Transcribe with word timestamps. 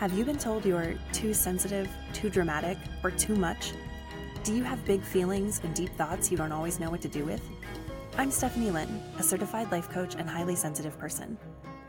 Have 0.00 0.16
you 0.16 0.24
been 0.24 0.38
told 0.38 0.64
you're 0.64 0.94
too 1.12 1.34
sensitive, 1.34 1.86
too 2.14 2.30
dramatic, 2.30 2.78
or 3.04 3.10
too 3.10 3.36
much? 3.36 3.74
Do 4.44 4.54
you 4.54 4.62
have 4.62 4.82
big 4.86 5.02
feelings 5.02 5.60
and 5.62 5.74
deep 5.74 5.90
thoughts 5.90 6.30
you 6.30 6.38
don't 6.38 6.52
always 6.52 6.80
know 6.80 6.90
what 6.90 7.02
to 7.02 7.08
do 7.08 7.26
with? 7.26 7.42
I'm 8.16 8.30
Stephanie 8.30 8.70
Linn, 8.70 9.02
a 9.18 9.22
certified 9.22 9.70
life 9.70 9.90
coach 9.90 10.14
and 10.14 10.26
highly 10.26 10.56
sensitive 10.56 10.98
person. 10.98 11.36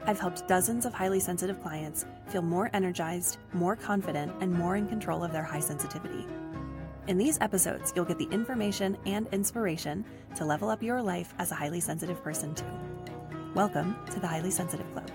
I've 0.05 0.20
helped 0.20 0.46
dozens 0.46 0.86
of 0.86 0.94
highly 0.94 1.22
sensitive 1.22 1.62
clients 1.62 2.06
feel 2.28 2.42
more 2.42 2.70
energized, 2.74 3.38
more 3.54 3.78
confident, 3.78 4.34
and 4.42 4.52
more 4.52 4.76
in 4.76 4.90
control 4.90 5.24
of 5.24 5.32
their 5.32 5.46
high 5.46 5.62
sensitivity. 5.62 6.28
In 7.08 7.18
these 7.18 7.40
episodes, 7.40 7.94
you'll 7.96 8.04
get 8.04 8.18
the 8.18 8.28
information 8.30 8.98
and 9.06 9.26
inspiration 9.32 10.04
to 10.36 10.44
level 10.44 10.70
up 10.70 10.84
your 10.84 11.02
life 11.02 11.34
as 11.40 11.54
a 11.54 11.56
highly 11.56 11.80
sensitive 11.80 12.22
person, 12.22 12.54
too. 12.56 12.66
Welcome 13.56 13.96
to 14.12 14.20
the 14.20 14.28
Highly 14.28 14.52
Sensitive 14.52 14.92
Club. 14.92 15.10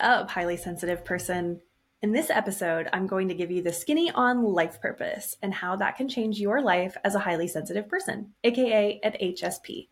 Up, 0.00 0.30
highly 0.30 0.56
sensitive 0.56 1.04
person? 1.04 1.60
In 2.02 2.12
this 2.12 2.30
episode, 2.30 2.88
I'm 2.92 3.06
going 3.06 3.28
to 3.28 3.34
give 3.34 3.50
you 3.50 3.62
the 3.62 3.72
skinny 3.72 4.10
on 4.10 4.44
life 4.44 4.80
purpose 4.80 5.36
and 5.42 5.52
how 5.52 5.76
that 5.76 5.96
can 5.96 6.08
change 6.08 6.38
your 6.38 6.60
life 6.62 6.96
as 7.04 7.14
a 7.14 7.20
highly 7.20 7.48
sensitive 7.48 7.88
person, 7.88 8.34
aka 8.44 9.00
at 9.02 9.20
HSP. 9.20 9.88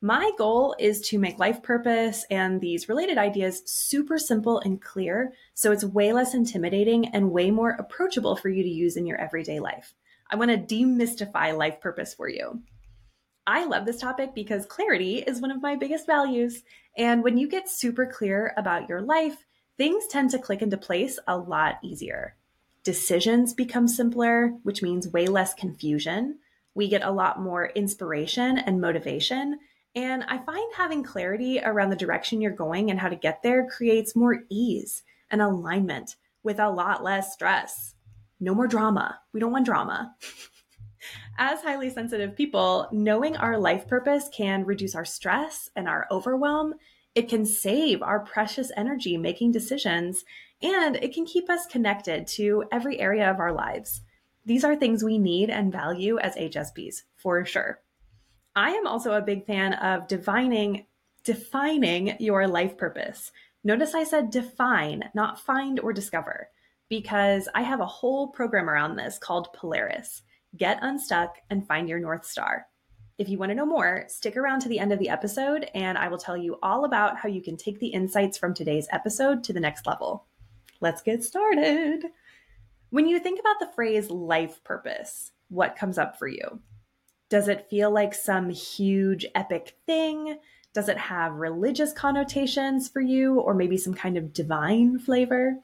My 0.00 0.30
goal 0.38 0.76
is 0.78 1.00
to 1.08 1.18
make 1.18 1.40
life 1.40 1.60
purpose 1.60 2.24
and 2.30 2.60
these 2.60 2.88
related 2.88 3.18
ideas 3.18 3.62
super 3.66 4.16
simple 4.16 4.60
and 4.60 4.80
clear 4.80 5.32
so 5.54 5.72
it's 5.72 5.82
way 5.82 6.12
less 6.12 6.34
intimidating 6.34 7.08
and 7.08 7.32
way 7.32 7.50
more 7.50 7.70
approachable 7.70 8.36
for 8.36 8.48
you 8.48 8.62
to 8.62 8.68
use 8.68 8.96
in 8.96 9.06
your 9.06 9.20
everyday 9.20 9.58
life. 9.58 9.94
I 10.30 10.36
want 10.36 10.52
to 10.52 10.74
demystify 10.74 11.56
life 11.56 11.80
purpose 11.80 12.14
for 12.14 12.28
you. 12.28 12.62
I 13.48 13.64
love 13.64 13.86
this 13.86 13.98
topic 13.98 14.34
because 14.34 14.66
clarity 14.66 15.20
is 15.20 15.40
one 15.40 15.50
of 15.50 15.62
my 15.62 15.74
biggest 15.74 16.04
values. 16.04 16.64
And 16.98 17.24
when 17.24 17.38
you 17.38 17.48
get 17.48 17.66
super 17.66 18.04
clear 18.04 18.52
about 18.58 18.90
your 18.90 19.00
life, 19.00 19.46
things 19.78 20.06
tend 20.06 20.30
to 20.32 20.38
click 20.38 20.60
into 20.60 20.76
place 20.76 21.18
a 21.26 21.38
lot 21.38 21.76
easier. 21.82 22.36
Decisions 22.84 23.54
become 23.54 23.88
simpler, 23.88 24.52
which 24.64 24.82
means 24.82 25.08
way 25.08 25.28
less 25.28 25.54
confusion. 25.54 26.40
We 26.74 26.88
get 26.88 27.02
a 27.02 27.10
lot 27.10 27.40
more 27.40 27.70
inspiration 27.70 28.58
and 28.58 28.82
motivation. 28.82 29.58
And 29.94 30.24
I 30.24 30.44
find 30.44 30.70
having 30.76 31.02
clarity 31.02 31.58
around 31.58 31.88
the 31.88 31.96
direction 31.96 32.42
you're 32.42 32.50
going 32.50 32.90
and 32.90 33.00
how 33.00 33.08
to 33.08 33.16
get 33.16 33.42
there 33.42 33.66
creates 33.66 34.14
more 34.14 34.42
ease 34.50 35.04
and 35.30 35.40
alignment 35.40 36.16
with 36.42 36.58
a 36.58 36.68
lot 36.68 37.02
less 37.02 37.32
stress. 37.32 37.94
No 38.40 38.54
more 38.54 38.66
drama. 38.66 39.20
We 39.32 39.40
don't 39.40 39.52
want 39.52 39.64
drama. 39.64 40.14
As 41.36 41.62
highly 41.62 41.90
sensitive 41.90 42.36
people, 42.36 42.88
knowing 42.92 43.36
our 43.36 43.58
life 43.58 43.86
purpose 43.86 44.28
can 44.32 44.64
reduce 44.64 44.94
our 44.94 45.04
stress 45.04 45.70
and 45.76 45.88
our 45.88 46.06
overwhelm. 46.10 46.74
It 47.14 47.28
can 47.28 47.44
save 47.44 48.02
our 48.02 48.20
precious 48.20 48.70
energy 48.76 49.16
making 49.16 49.52
decisions, 49.52 50.24
and 50.62 50.96
it 50.96 51.14
can 51.14 51.26
keep 51.26 51.48
us 51.50 51.66
connected 51.66 52.26
to 52.28 52.64
every 52.70 52.98
area 53.00 53.30
of 53.30 53.40
our 53.40 53.52
lives. 53.52 54.02
These 54.44 54.64
are 54.64 54.76
things 54.76 55.04
we 55.04 55.18
need 55.18 55.50
and 55.50 55.72
value 55.72 56.18
as 56.18 56.34
HSPs, 56.34 57.02
for 57.16 57.44
sure. 57.44 57.80
I 58.56 58.70
am 58.70 58.86
also 58.86 59.12
a 59.12 59.22
big 59.22 59.46
fan 59.46 59.74
of 59.74 60.08
defining 60.08 60.86
defining 61.24 62.16
your 62.20 62.48
life 62.48 62.78
purpose. 62.78 63.32
Notice 63.62 63.94
I 63.94 64.04
said 64.04 64.30
define, 64.30 65.10
not 65.14 65.38
find 65.38 65.78
or 65.80 65.92
discover, 65.92 66.48
because 66.88 67.48
I 67.54 67.62
have 67.62 67.80
a 67.80 67.86
whole 67.86 68.28
program 68.28 68.70
around 68.70 68.96
this 68.96 69.18
called 69.18 69.52
Polaris 69.52 70.22
get 70.56 70.78
unstuck, 70.82 71.36
and 71.50 71.66
find 71.66 71.88
your 71.88 71.98
North 71.98 72.24
Star. 72.24 72.66
If 73.18 73.28
you 73.28 73.36
want 73.36 73.50
to 73.50 73.56
know 73.56 73.66
more, 73.66 74.04
stick 74.08 74.36
around 74.36 74.60
to 74.60 74.68
the 74.68 74.78
end 74.78 74.92
of 74.92 75.00
the 75.00 75.08
episode, 75.08 75.68
and 75.74 75.98
I 75.98 76.06
will 76.08 76.18
tell 76.18 76.36
you 76.36 76.56
all 76.62 76.84
about 76.84 77.16
how 77.16 77.28
you 77.28 77.42
can 77.42 77.56
take 77.56 77.80
the 77.80 77.88
insights 77.88 78.38
from 78.38 78.54
today's 78.54 78.86
episode 78.92 79.42
to 79.44 79.52
the 79.52 79.60
next 79.60 79.86
level. 79.86 80.26
Let's 80.80 81.02
get 81.02 81.24
started. 81.24 82.04
When 82.90 83.08
you 83.08 83.18
think 83.18 83.40
about 83.40 83.58
the 83.58 83.72
phrase 83.74 84.08
life 84.08 84.62
purpose, 84.62 85.32
what 85.48 85.76
comes 85.76 85.98
up 85.98 86.18
for 86.18 86.28
you? 86.28 86.60
Does 87.28 87.48
it 87.48 87.68
feel 87.68 87.90
like 87.90 88.14
some 88.14 88.48
huge 88.50 89.26
epic 89.34 89.76
thing? 89.84 90.38
Does 90.72 90.88
it 90.88 90.96
have 90.96 91.32
religious 91.34 91.92
connotations 91.92 92.88
for 92.88 93.00
you, 93.00 93.40
or 93.40 93.52
maybe 93.52 93.76
some 93.76 93.94
kind 93.94 94.16
of 94.16 94.32
divine 94.32 94.98
flavor? 94.98 95.56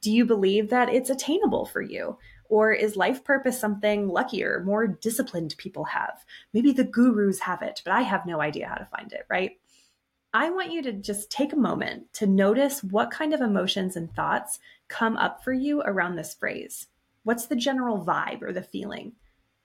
Do 0.00 0.10
you 0.10 0.24
believe 0.24 0.70
that 0.70 0.88
it's 0.88 1.10
attainable 1.10 1.66
for 1.66 1.82
you? 1.82 2.18
Or 2.48 2.72
is 2.72 2.96
life 2.96 3.24
purpose 3.24 3.58
something 3.58 4.08
luckier, 4.08 4.62
more 4.64 4.86
disciplined 4.86 5.54
people 5.56 5.84
have? 5.84 6.24
Maybe 6.52 6.72
the 6.72 6.84
gurus 6.84 7.40
have 7.40 7.62
it, 7.62 7.80
but 7.84 7.92
I 7.92 8.02
have 8.02 8.26
no 8.26 8.40
idea 8.40 8.68
how 8.68 8.76
to 8.76 8.84
find 8.84 9.12
it, 9.12 9.26
right? 9.28 9.52
I 10.32 10.50
want 10.50 10.72
you 10.72 10.82
to 10.82 10.92
just 10.92 11.30
take 11.30 11.52
a 11.52 11.56
moment 11.56 12.12
to 12.14 12.26
notice 12.26 12.82
what 12.82 13.10
kind 13.10 13.32
of 13.32 13.40
emotions 13.40 13.96
and 13.96 14.12
thoughts 14.14 14.58
come 14.88 15.16
up 15.16 15.44
for 15.44 15.52
you 15.52 15.80
around 15.82 16.16
this 16.16 16.34
phrase. 16.34 16.88
What's 17.22 17.46
the 17.46 17.56
general 17.56 18.04
vibe 18.04 18.42
or 18.42 18.52
the 18.52 18.62
feeling? 18.62 19.12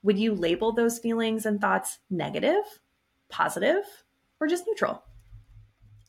Would 0.02 0.18
you 0.18 0.34
label 0.34 0.72
those 0.72 0.98
feelings 0.98 1.44
and 1.44 1.60
thoughts 1.60 1.98
negative, 2.08 2.80
positive, 3.28 3.84
or 4.40 4.46
just 4.46 4.66
neutral? 4.66 5.02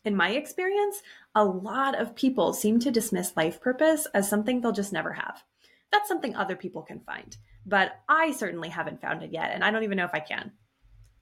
In 0.06 0.16
my 0.16 0.32
experience, 0.32 1.02
a 1.36 1.44
lot 1.44 2.00
of 2.00 2.16
people 2.16 2.54
seem 2.54 2.80
to 2.80 2.92
dismiss 2.92 3.36
life 3.36 3.60
purpose 3.60 4.08
as 4.14 4.30
something 4.30 4.62
they'll 4.62 4.72
just 4.72 4.94
never 4.94 5.14
have 5.14 5.44
that's 5.92 6.08
something 6.08 6.36
other 6.36 6.56
people 6.56 6.82
can 6.82 7.00
find. 7.02 7.36
But 7.66 8.00
I 8.10 8.32
certainly 8.32 8.70
haven't 8.70 9.02
found 9.02 9.24
it 9.24 9.32
yet, 9.32 9.52
and 9.54 9.64
I 9.64 9.72
don't 9.72 9.84
even 9.84 9.98
know 9.98 10.06
if 10.06 10.14
I 10.14 10.20
can. 10.20 10.52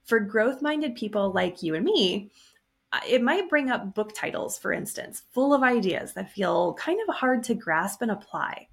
For 0.06 0.20
growth 0.20 0.62
minded 0.62 0.96
people 0.96 1.32
like 1.32 1.62
you 1.62 1.76
and 1.76 1.86
me, 1.86 2.32
it 3.08 3.22
might 3.22 3.50
bring 3.50 3.70
up 3.70 3.94
book 3.94 4.14
titles, 4.16 4.58
for 4.58 4.72
instance, 4.72 5.24
full 5.32 5.54
of 5.54 5.64
ideas 5.64 6.14
that 6.14 6.32
feel 6.32 6.74
kind 6.76 7.00
of 7.08 7.16
hard 7.16 7.44
to 7.44 7.54
grasp 7.54 8.02
and 8.02 8.12
apply. 8.12 8.68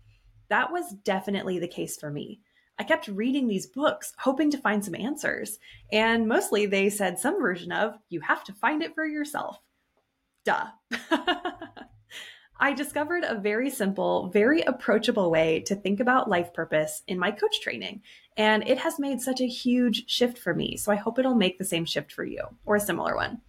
That 0.48 0.72
was 0.72 0.94
definitely 1.04 1.58
the 1.58 1.68
case 1.68 1.96
for 1.96 2.10
me. 2.10 2.40
I 2.78 2.84
kept 2.84 3.08
reading 3.08 3.48
these 3.48 3.66
books, 3.66 4.12
hoping 4.18 4.50
to 4.50 4.58
find 4.58 4.84
some 4.84 4.94
answers, 4.94 5.58
and 5.92 6.28
mostly 6.28 6.66
they 6.66 6.90
said 6.90 7.18
some 7.18 7.40
version 7.40 7.72
of, 7.72 7.94
you 8.10 8.20
have 8.20 8.44
to 8.44 8.52
find 8.52 8.82
it 8.82 8.94
for 8.94 9.06
yourself. 9.06 9.58
Duh. 10.44 10.66
I 12.58 12.72
discovered 12.72 13.24
a 13.24 13.38
very 13.38 13.68
simple, 13.70 14.28
very 14.28 14.62
approachable 14.62 15.30
way 15.30 15.60
to 15.66 15.74
think 15.74 16.00
about 16.00 16.30
life 16.30 16.54
purpose 16.54 17.02
in 17.06 17.18
my 17.18 17.30
coach 17.30 17.60
training. 17.60 18.02
And 18.36 18.66
it 18.66 18.78
has 18.78 18.98
made 18.98 19.20
such 19.20 19.40
a 19.40 19.46
huge 19.46 20.08
shift 20.08 20.38
for 20.38 20.54
me. 20.54 20.76
So 20.76 20.90
I 20.90 20.96
hope 20.96 21.18
it'll 21.18 21.34
make 21.34 21.58
the 21.58 21.64
same 21.64 21.84
shift 21.84 22.12
for 22.12 22.24
you 22.24 22.42
or 22.64 22.76
a 22.76 22.80
similar 22.80 23.14
one. 23.14 23.42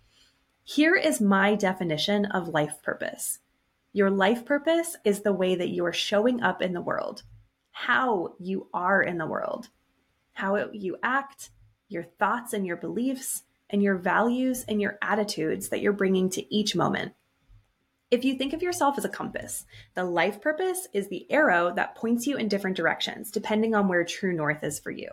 Here 0.63 0.95
is 0.95 1.22
my 1.22 1.56
definition 1.56 2.25
of 2.25 2.50
life 2.50 2.81
purpose 2.84 3.40
your 3.97 4.12
life 4.12 4.45
purpose 4.45 4.95
is 5.03 5.22
the 5.22 5.34
way 5.34 5.56
that 5.56 5.69
you 5.69 5.84
are 5.84 5.91
showing 5.91 6.44
up 6.44 6.62
in 6.62 6.74
the 6.74 6.81
world, 6.81 7.24
how 7.72 8.35
you 8.39 8.68
are 8.72 9.01
in 9.01 9.18
the 9.18 9.25
world, 9.25 9.69
how 10.34 10.69
you 10.72 10.97
act, 11.01 11.50
your 11.89 12.03
thoughts 12.03 12.53
and 12.53 12.63
your 12.63 12.78
beliefs, 12.78 13.41
and 13.72 13.81
your 13.81 13.95
values 13.95 14.63
and 14.68 14.79
your 14.79 15.00
attitudes 15.01 15.69
that 15.69 15.81
you're 15.81 15.94
bringing 15.94 16.29
to 16.29 16.56
each 16.56 16.75
moment. 16.75 17.13
If 18.09 18.23
you 18.23 18.35
think 18.35 18.53
of 18.53 18.62
yourself 18.62 18.97
as 18.97 19.03
a 19.03 19.09
compass, 19.09 19.66
the 19.94 20.06
life 20.06 20.41
purpose 20.41 20.88
is 20.94 21.09
the 21.09 21.29
arrow 21.29 21.73
that 21.75 21.95
points 21.95 22.25
you 22.25 22.38
in 22.38 22.47
different 22.47 22.78
directions, 22.78 23.31
depending 23.31 23.75
on 23.75 23.90
where 23.90 24.06
true 24.06 24.31
north 24.31 24.63
is 24.63 24.79
for 24.79 24.91
you. 24.91 25.09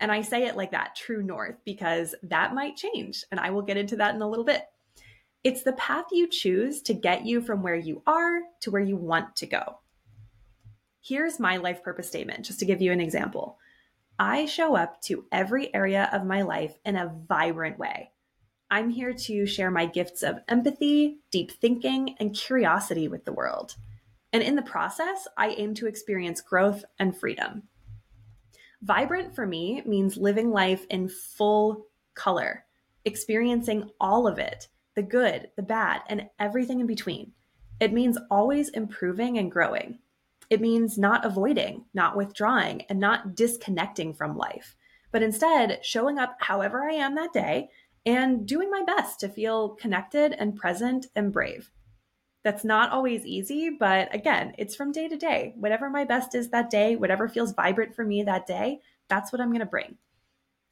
And 0.00 0.12
I 0.12 0.20
say 0.20 0.46
it 0.46 0.56
like 0.56 0.72
that, 0.72 0.94
true 0.94 1.22
north, 1.22 1.56
because 1.64 2.14
that 2.24 2.54
might 2.54 2.76
change. 2.76 3.24
And 3.30 3.40
I 3.40 3.48
will 3.48 3.62
get 3.62 3.78
into 3.78 3.96
that 3.96 4.14
in 4.14 4.20
a 4.20 4.28
little 4.28 4.44
bit. 4.44 4.66
It's 5.44 5.62
the 5.62 5.72
path 5.74 6.06
you 6.12 6.28
choose 6.28 6.82
to 6.82 6.92
get 6.92 7.24
you 7.24 7.40
from 7.40 7.62
where 7.62 7.74
you 7.74 8.02
are 8.06 8.40
to 8.60 8.70
where 8.70 8.82
you 8.82 8.96
want 8.96 9.36
to 9.36 9.46
go. 9.46 9.78
Here's 11.00 11.40
my 11.40 11.56
life 11.56 11.82
purpose 11.82 12.08
statement, 12.08 12.44
just 12.44 12.58
to 12.58 12.66
give 12.66 12.82
you 12.82 12.92
an 12.92 13.00
example. 13.00 13.56
I 14.18 14.44
show 14.44 14.76
up 14.76 15.00
to 15.02 15.24
every 15.32 15.74
area 15.74 16.10
of 16.12 16.26
my 16.26 16.42
life 16.42 16.74
in 16.84 16.96
a 16.96 17.14
vibrant 17.28 17.78
way. 17.78 18.10
I'm 18.70 18.90
here 18.90 19.12
to 19.12 19.46
share 19.46 19.70
my 19.70 19.86
gifts 19.86 20.22
of 20.22 20.40
empathy, 20.48 21.18
deep 21.30 21.52
thinking, 21.52 22.16
and 22.18 22.34
curiosity 22.34 23.06
with 23.06 23.24
the 23.24 23.32
world. 23.32 23.76
And 24.32 24.42
in 24.42 24.56
the 24.56 24.62
process, 24.62 25.28
I 25.36 25.50
aim 25.50 25.74
to 25.74 25.86
experience 25.86 26.40
growth 26.40 26.84
and 26.98 27.16
freedom. 27.16 27.62
Vibrant 28.82 29.34
for 29.34 29.46
me 29.46 29.82
means 29.86 30.16
living 30.16 30.50
life 30.50 30.84
in 30.90 31.08
full 31.08 31.86
color, 32.14 32.64
experiencing 33.04 33.90
all 34.00 34.26
of 34.26 34.38
it 34.38 34.68
the 34.96 35.02
good, 35.02 35.50
the 35.56 35.62
bad, 35.62 36.00
and 36.08 36.28
everything 36.38 36.80
in 36.80 36.86
between. 36.86 37.32
It 37.80 37.92
means 37.92 38.18
always 38.30 38.70
improving 38.70 39.36
and 39.38 39.52
growing. 39.52 39.98
It 40.48 40.60
means 40.60 40.96
not 40.96 41.24
avoiding, 41.24 41.84
not 41.92 42.16
withdrawing, 42.16 42.82
and 42.88 42.98
not 42.98 43.34
disconnecting 43.34 44.14
from 44.14 44.38
life, 44.38 44.74
but 45.12 45.22
instead 45.22 45.84
showing 45.84 46.18
up 46.18 46.36
however 46.40 46.88
I 46.88 46.94
am 46.94 47.14
that 47.16 47.34
day 47.34 47.68
and 48.06 48.46
doing 48.46 48.70
my 48.70 48.84
best 48.86 49.20
to 49.20 49.28
feel 49.28 49.70
connected 49.70 50.32
and 50.32 50.56
present 50.56 51.06
and 51.16 51.32
brave. 51.32 51.70
That's 52.44 52.64
not 52.64 52.92
always 52.92 53.26
easy, 53.26 53.70
but 53.70 54.14
again, 54.14 54.54
it's 54.56 54.76
from 54.76 54.92
day 54.92 55.08
to 55.08 55.16
day. 55.16 55.52
Whatever 55.56 55.90
my 55.90 56.04
best 56.04 56.36
is 56.36 56.50
that 56.50 56.70
day, 56.70 56.94
whatever 56.94 57.28
feels 57.28 57.52
vibrant 57.52 57.96
for 57.96 58.04
me 58.04 58.22
that 58.22 58.46
day, 58.46 58.78
that's 59.08 59.32
what 59.32 59.40
I'm 59.40 59.48
going 59.48 59.58
to 59.58 59.66
bring. 59.66 59.96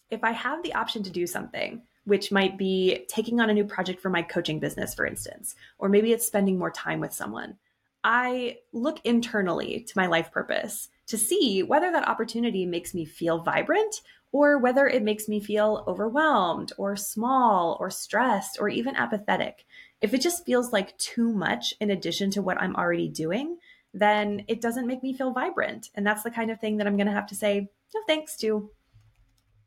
If 0.08 0.22
I 0.22 0.30
have 0.30 0.62
the 0.62 0.74
option 0.74 1.02
to 1.02 1.10
do 1.10 1.26
something, 1.26 1.82
which 2.04 2.30
might 2.30 2.56
be 2.56 3.04
taking 3.08 3.40
on 3.40 3.50
a 3.50 3.54
new 3.54 3.64
project 3.64 4.00
for 4.00 4.10
my 4.10 4.22
coaching 4.22 4.60
business, 4.60 4.94
for 4.94 5.04
instance, 5.04 5.56
or 5.78 5.88
maybe 5.88 6.12
it's 6.12 6.26
spending 6.26 6.58
more 6.58 6.70
time 6.70 7.00
with 7.00 7.12
someone. 7.12 7.56
I 8.04 8.58
look 8.72 9.00
internally 9.04 9.80
to 9.80 9.92
my 9.96 10.06
life 10.06 10.30
purpose 10.30 10.90
to 11.06 11.18
see 11.18 11.62
whether 11.62 11.90
that 11.90 12.06
opportunity 12.06 12.66
makes 12.66 12.94
me 12.94 13.04
feel 13.04 13.38
vibrant 13.38 14.02
or 14.34 14.58
whether 14.58 14.88
it 14.88 15.04
makes 15.04 15.28
me 15.28 15.38
feel 15.38 15.84
overwhelmed 15.86 16.72
or 16.76 16.96
small 16.96 17.76
or 17.78 17.88
stressed 17.88 18.58
or 18.58 18.68
even 18.68 18.96
apathetic. 18.96 19.64
If 20.00 20.12
it 20.12 20.20
just 20.20 20.44
feels 20.44 20.72
like 20.72 20.98
too 20.98 21.32
much 21.32 21.72
in 21.80 21.88
addition 21.88 22.32
to 22.32 22.42
what 22.42 22.60
I'm 22.60 22.74
already 22.74 23.08
doing, 23.08 23.58
then 23.92 24.42
it 24.48 24.60
doesn't 24.60 24.88
make 24.88 25.04
me 25.04 25.16
feel 25.16 25.32
vibrant. 25.32 25.90
And 25.94 26.04
that's 26.04 26.24
the 26.24 26.32
kind 26.32 26.50
of 26.50 26.58
thing 26.58 26.78
that 26.78 26.88
I'm 26.88 26.96
going 26.96 27.06
to 27.06 27.12
have 27.12 27.28
to 27.28 27.36
say 27.36 27.68
no 27.94 28.00
thanks 28.08 28.36
to. 28.38 28.72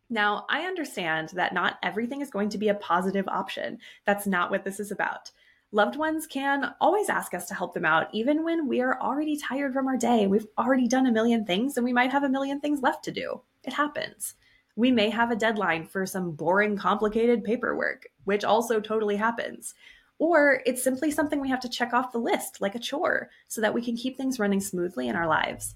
Now, 0.09 0.45
I 0.49 0.63
understand 0.63 1.29
that 1.35 1.53
not 1.53 1.79
everything 1.81 2.19
is 2.19 2.29
going 2.29 2.49
to 2.49 2.57
be 2.57 2.67
a 2.67 2.75
positive 2.75 3.27
option. 3.29 3.77
That's 4.05 4.27
not 4.27 4.51
what 4.51 4.65
this 4.65 4.81
is 4.81 4.91
about. 4.91 5.31
Loved 5.71 5.95
ones 5.95 6.27
can 6.27 6.75
always 6.81 7.07
ask 7.07 7.33
us 7.33 7.47
to 7.47 7.53
help 7.53 7.73
them 7.73 7.85
out, 7.85 8.13
even 8.13 8.43
when 8.43 8.67
we 8.67 8.81
are 8.81 8.99
already 9.01 9.37
tired 9.37 9.73
from 9.73 9.87
our 9.87 9.97
day. 9.97 10.27
We've 10.27 10.47
already 10.57 10.89
done 10.89 11.07
a 11.07 11.11
million 11.13 11.45
things 11.45 11.77
and 11.77 11.85
we 11.85 11.93
might 11.93 12.11
have 12.11 12.23
a 12.25 12.29
million 12.29 12.59
things 12.59 12.81
left 12.81 13.05
to 13.05 13.13
do. 13.13 13.43
It 13.63 13.71
happens. 13.71 14.35
We 14.77 14.91
may 14.91 15.09
have 15.09 15.31
a 15.31 15.35
deadline 15.35 15.87
for 15.87 16.05
some 16.05 16.31
boring, 16.31 16.77
complicated 16.77 17.43
paperwork, 17.43 18.05
which 18.25 18.43
also 18.43 18.79
totally 18.79 19.15
happens. 19.15 19.73
Or 20.19 20.61
it's 20.67 20.83
simply 20.83 21.09
something 21.09 21.41
we 21.41 21.49
have 21.49 21.59
to 21.61 21.69
check 21.69 21.93
off 21.93 22.11
the 22.11 22.19
list, 22.19 22.61
like 22.61 22.75
a 22.75 22.79
chore, 22.79 23.31
so 23.47 23.59
that 23.59 23.73
we 23.73 23.81
can 23.81 23.97
keep 23.97 24.17
things 24.17 24.39
running 24.39 24.61
smoothly 24.61 25.07
in 25.07 25.15
our 25.15 25.27
lives. 25.27 25.75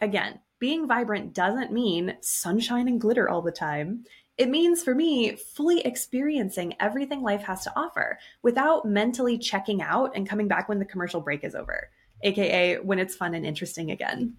Again, 0.00 0.40
being 0.58 0.88
vibrant 0.88 1.34
doesn't 1.34 1.72
mean 1.72 2.16
sunshine 2.20 2.88
and 2.88 3.00
glitter 3.00 3.28
all 3.28 3.42
the 3.42 3.52
time. 3.52 4.04
It 4.36 4.48
means 4.48 4.82
for 4.82 4.94
me, 4.94 5.36
fully 5.36 5.80
experiencing 5.86 6.74
everything 6.80 7.22
life 7.22 7.42
has 7.44 7.62
to 7.62 7.72
offer 7.76 8.18
without 8.42 8.84
mentally 8.84 9.38
checking 9.38 9.82
out 9.82 10.16
and 10.16 10.28
coming 10.28 10.48
back 10.48 10.68
when 10.68 10.80
the 10.80 10.84
commercial 10.84 11.20
break 11.20 11.44
is 11.44 11.54
over, 11.54 11.90
aka 12.22 12.78
when 12.80 12.98
it's 12.98 13.14
fun 13.14 13.34
and 13.34 13.46
interesting 13.46 13.92
again 13.92 14.36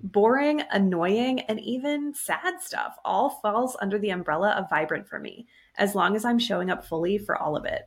boring, 0.00 0.62
annoying, 0.70 1.40
and 1.40 1.60
even 1.60 2.14
sad 2.14 2.60
stuff 2.60 2.96
all 3.04 3.30
falls 3.30 3.76
under 3.80 3.98
the 3.98 4.10
umbrella 4.10 4.50
of 4.50 4.70
vibrant 4.70 5.08
for 5.08 5.18
me, 5.18 5.46
as 5.76 5.94
long 5.94 6.14
as 6.14 6.24
I'm 6.24 6.38
showing 6.38 6.70
up 6.70 6.84
fully 6.84 7.18
for 7.18 7.36
all 7.36 7.56
of 7.56 7.64
it. 7.64 7.82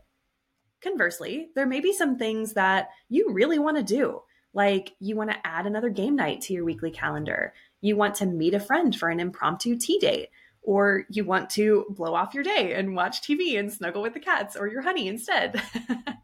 Conversely, 0.81 1.49
there 1.55 1.67
may 1.67 1.79
be 1.79 1.93
some 1.93 2.17
things 2.17 2.53
that 2.53 2.89
you 3.07 3.31
really 3.31 3.59
want 3.59 3.77
to 3.77 3.83
do, 3.83 4.21
like 4.53 4.93
you 4.99 5.15
want 5.15 5.31
to 5.31 5.47
add 5.47 5.65
another 5.65 5.89
game 5.89 6.15
night 6.15 6.41
to 6.41 6.53
your 6.53 6.65
weekly 6.65 6.91
calendar, 6.91 7.53
you 7.81 7.95
want 7.95 8.15
to 8.15 8.25
meet 8.25 8.53
a 8.53 8.59
friend 8.59 8.95
for 8.95 9.09
an 9.09 9.19
impromptu 9.19 9.77
tea 9.77 9.99
date, 9.99 10.29
or 10.61 11.05
you 11.09 11.23
want 11.23 11.49
to 11.51 11.85
blow 11.89 12.13
off 12.13 12.33
your 12.33 12.43
day 12.43 12.73
and 12.73 12.95
watch 12.95 13.21
TV 13.21 13.57
and 13.57 13.71
snuggle 13.71 14.01
with 14.01 14.13
the 14.13 14.19
cats 14.19 14.55
or 14.55 14.67
your 14.67 14.81
honey 14.81 15.07
instead. 15.07 15.61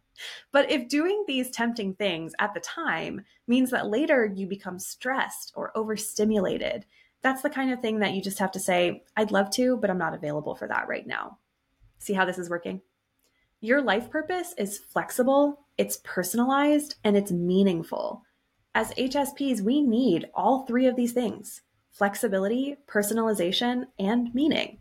But 0.51 0.71
if 0.71 0.87
doing 0.87 1.23
these 1.27 1.51
tempting 1.51 1.95
things 1.95 2.33
at 2.39 2.53
the 2.53 2.59
time 2.59 3.25
means 3.47 3.71
that 3.71 3.87
later 3.87 4.25
you 4.25 4.47
become 4.47 4.79
stressed 4.79 5.53
or 5.55 5.75
overstimulated, 5.77 6.85
that's 7.21 7.41
the 7.41 7.49
kind 7.49 7.71
of 7.71 7.81
thing 7.81 7.99
that 7.99 8.13
you 8.13 8.21
just 8.21 8.39
have 8.39 8.51
to 8.51 8.59
say, 8.59 9.03
I'd 9.15 9.31
love 9.31 9.49
to, 9.51 9.77
but 9.77 9.89
I'm 9.89 9.97
not 9.97 10.13
available 10.13 10.55
for 10.55 10.67
that 10.67 10.87
right 10.87 11.05
now. 11.05 11.39
See 11.99 12.13
how 12.13 12.25
this 12.25 12.37
is 12.37 12.49
working? 12.49 12.81
Your 13.59 13.81
life 13.81 14.09
purpose 14.11 14.53
is 14.57 14.77
flexible, 14.77 15.65
it's 15.77 15.99
personalized, 16.03 16.95
and 17.03 17.17
it's 17.17 17.31
meaningful. 17.31 18.23
As 18.75 18.91
HSPs, 18.91 19.61
we 19.61 19.81
need 19.81 20.29
all 20.35 20.65
three 20.65 20.85
of 20.85 20.95
these 20.95 21.13
things 21.13 21.61
flexibility, 21.91 22.77
personalization, 22.87 23.85
and 23.97 24.33
meaning. 24.35 24.77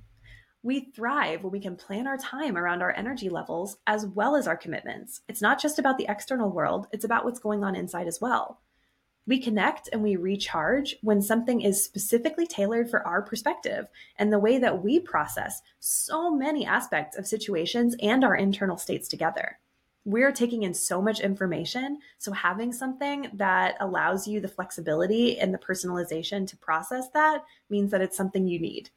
We 0.67 0.81
thrive 0.81 1.45
when 1.45 1.53
we 1.53 1.61
can 1.61 1.77
plan 1.77 2.09
our 2.09 2.17
time 2.17 2.57
around 2.57 2.83
our 2.83 2.93
energy 2.97 3.29
levels 3.29 3.77
as 3.87 4.05
well 4.05 4.35
as 4.35 4.49
our 4.49 4.57
commitments. 4.57 5.21
It's 5.29 5.41
not 5.41 5.63
just 5.63 5.79
about 5.79 5.97
the 5.97 6.07
external 6.09 6.51
world, 6.51 6.89
it's 6.91 7.05
about 7.05 7.25
what's 7.25 7.39
going 7.39 7.63
on 7.63 7.77
inside 7.77 8.09
as 8.09 8.21
well. 8.21 8.61
We 9.29 9.39
connect 9.39 9.89
and 9.93 10.03
we 10.03 10.17
recharge 10.17 10.97
when 11.03 11.23
something 11.23 11.61
is 11.61 11.85
specifically 11.85 12.49
tailored 12.49 12.91
for 12.91 13.07
our 13.07 13.23
perspective 13.23 13.87
and 14.19 14.33
the 14.33 14.41
way 14.41 14.59
that 14.59 14.83
we 14.83 14.99
process 14.99 15.63
so 15.79 16.35
many 16.35 16.67
aspects 16.67 17.17
of 17.17 17.29
situations 17.29 17.95
and 18.03 18.25
our 18.25 18.35
internal 18.35 18.77
states 18.77 19.07
together. 19.07 19.61
We're 20.05 20.33
taking 20.33 20.65
in 20.65 20.75
so 20.75 21.01
much 21.01 21.21
information. 21.21 21.99
So, 22.19 22.33
having 22.33 22.73
something 22.73 23.31
that 23.35 23.77
allows 23.79 24.27
you 24.27 24.41
the 24.41 24.49
flexibility 24.49 25.39
and 25.39 25.55
the 25.55 25.59
personalization 25.59 26.45
to 26.49 26.57
process 26.57 27.09
that 27.11 27.45
means 27.71 27.93
that 27.93 28.01
it's 28.01 28.17
something 28.17 28.49
you 28.49 28.59
need 28.59 28.91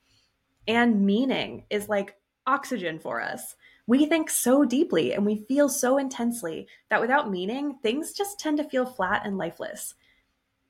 and 0.70 1.04
meaning 1.04 1.64
is 1.72 1.90
like 1.90 2.16
oxygen 2.46 3.00
for 3.00 3.20
us. 3.20 3.56
We 3.88 4.06
think 4.06 4.30
so 4.30 4.64
deeply 4.64 5.14
and 5.14 5.26
we 5.26 5.44
feel 5.48 5.68
so 5.68 5.98
intensely 5.98 6.68
that 6.90 7.02
without 7.02 7.32
meaning, 7.32 7.80
things 7.82 8.14
just 8.14 8.40
tend 8.40 8.60
to 8.60 8.64
feel 8.64 8.86
flat 8.86 9.24
and 9.26 9.36
lifeless. 9.36 9.96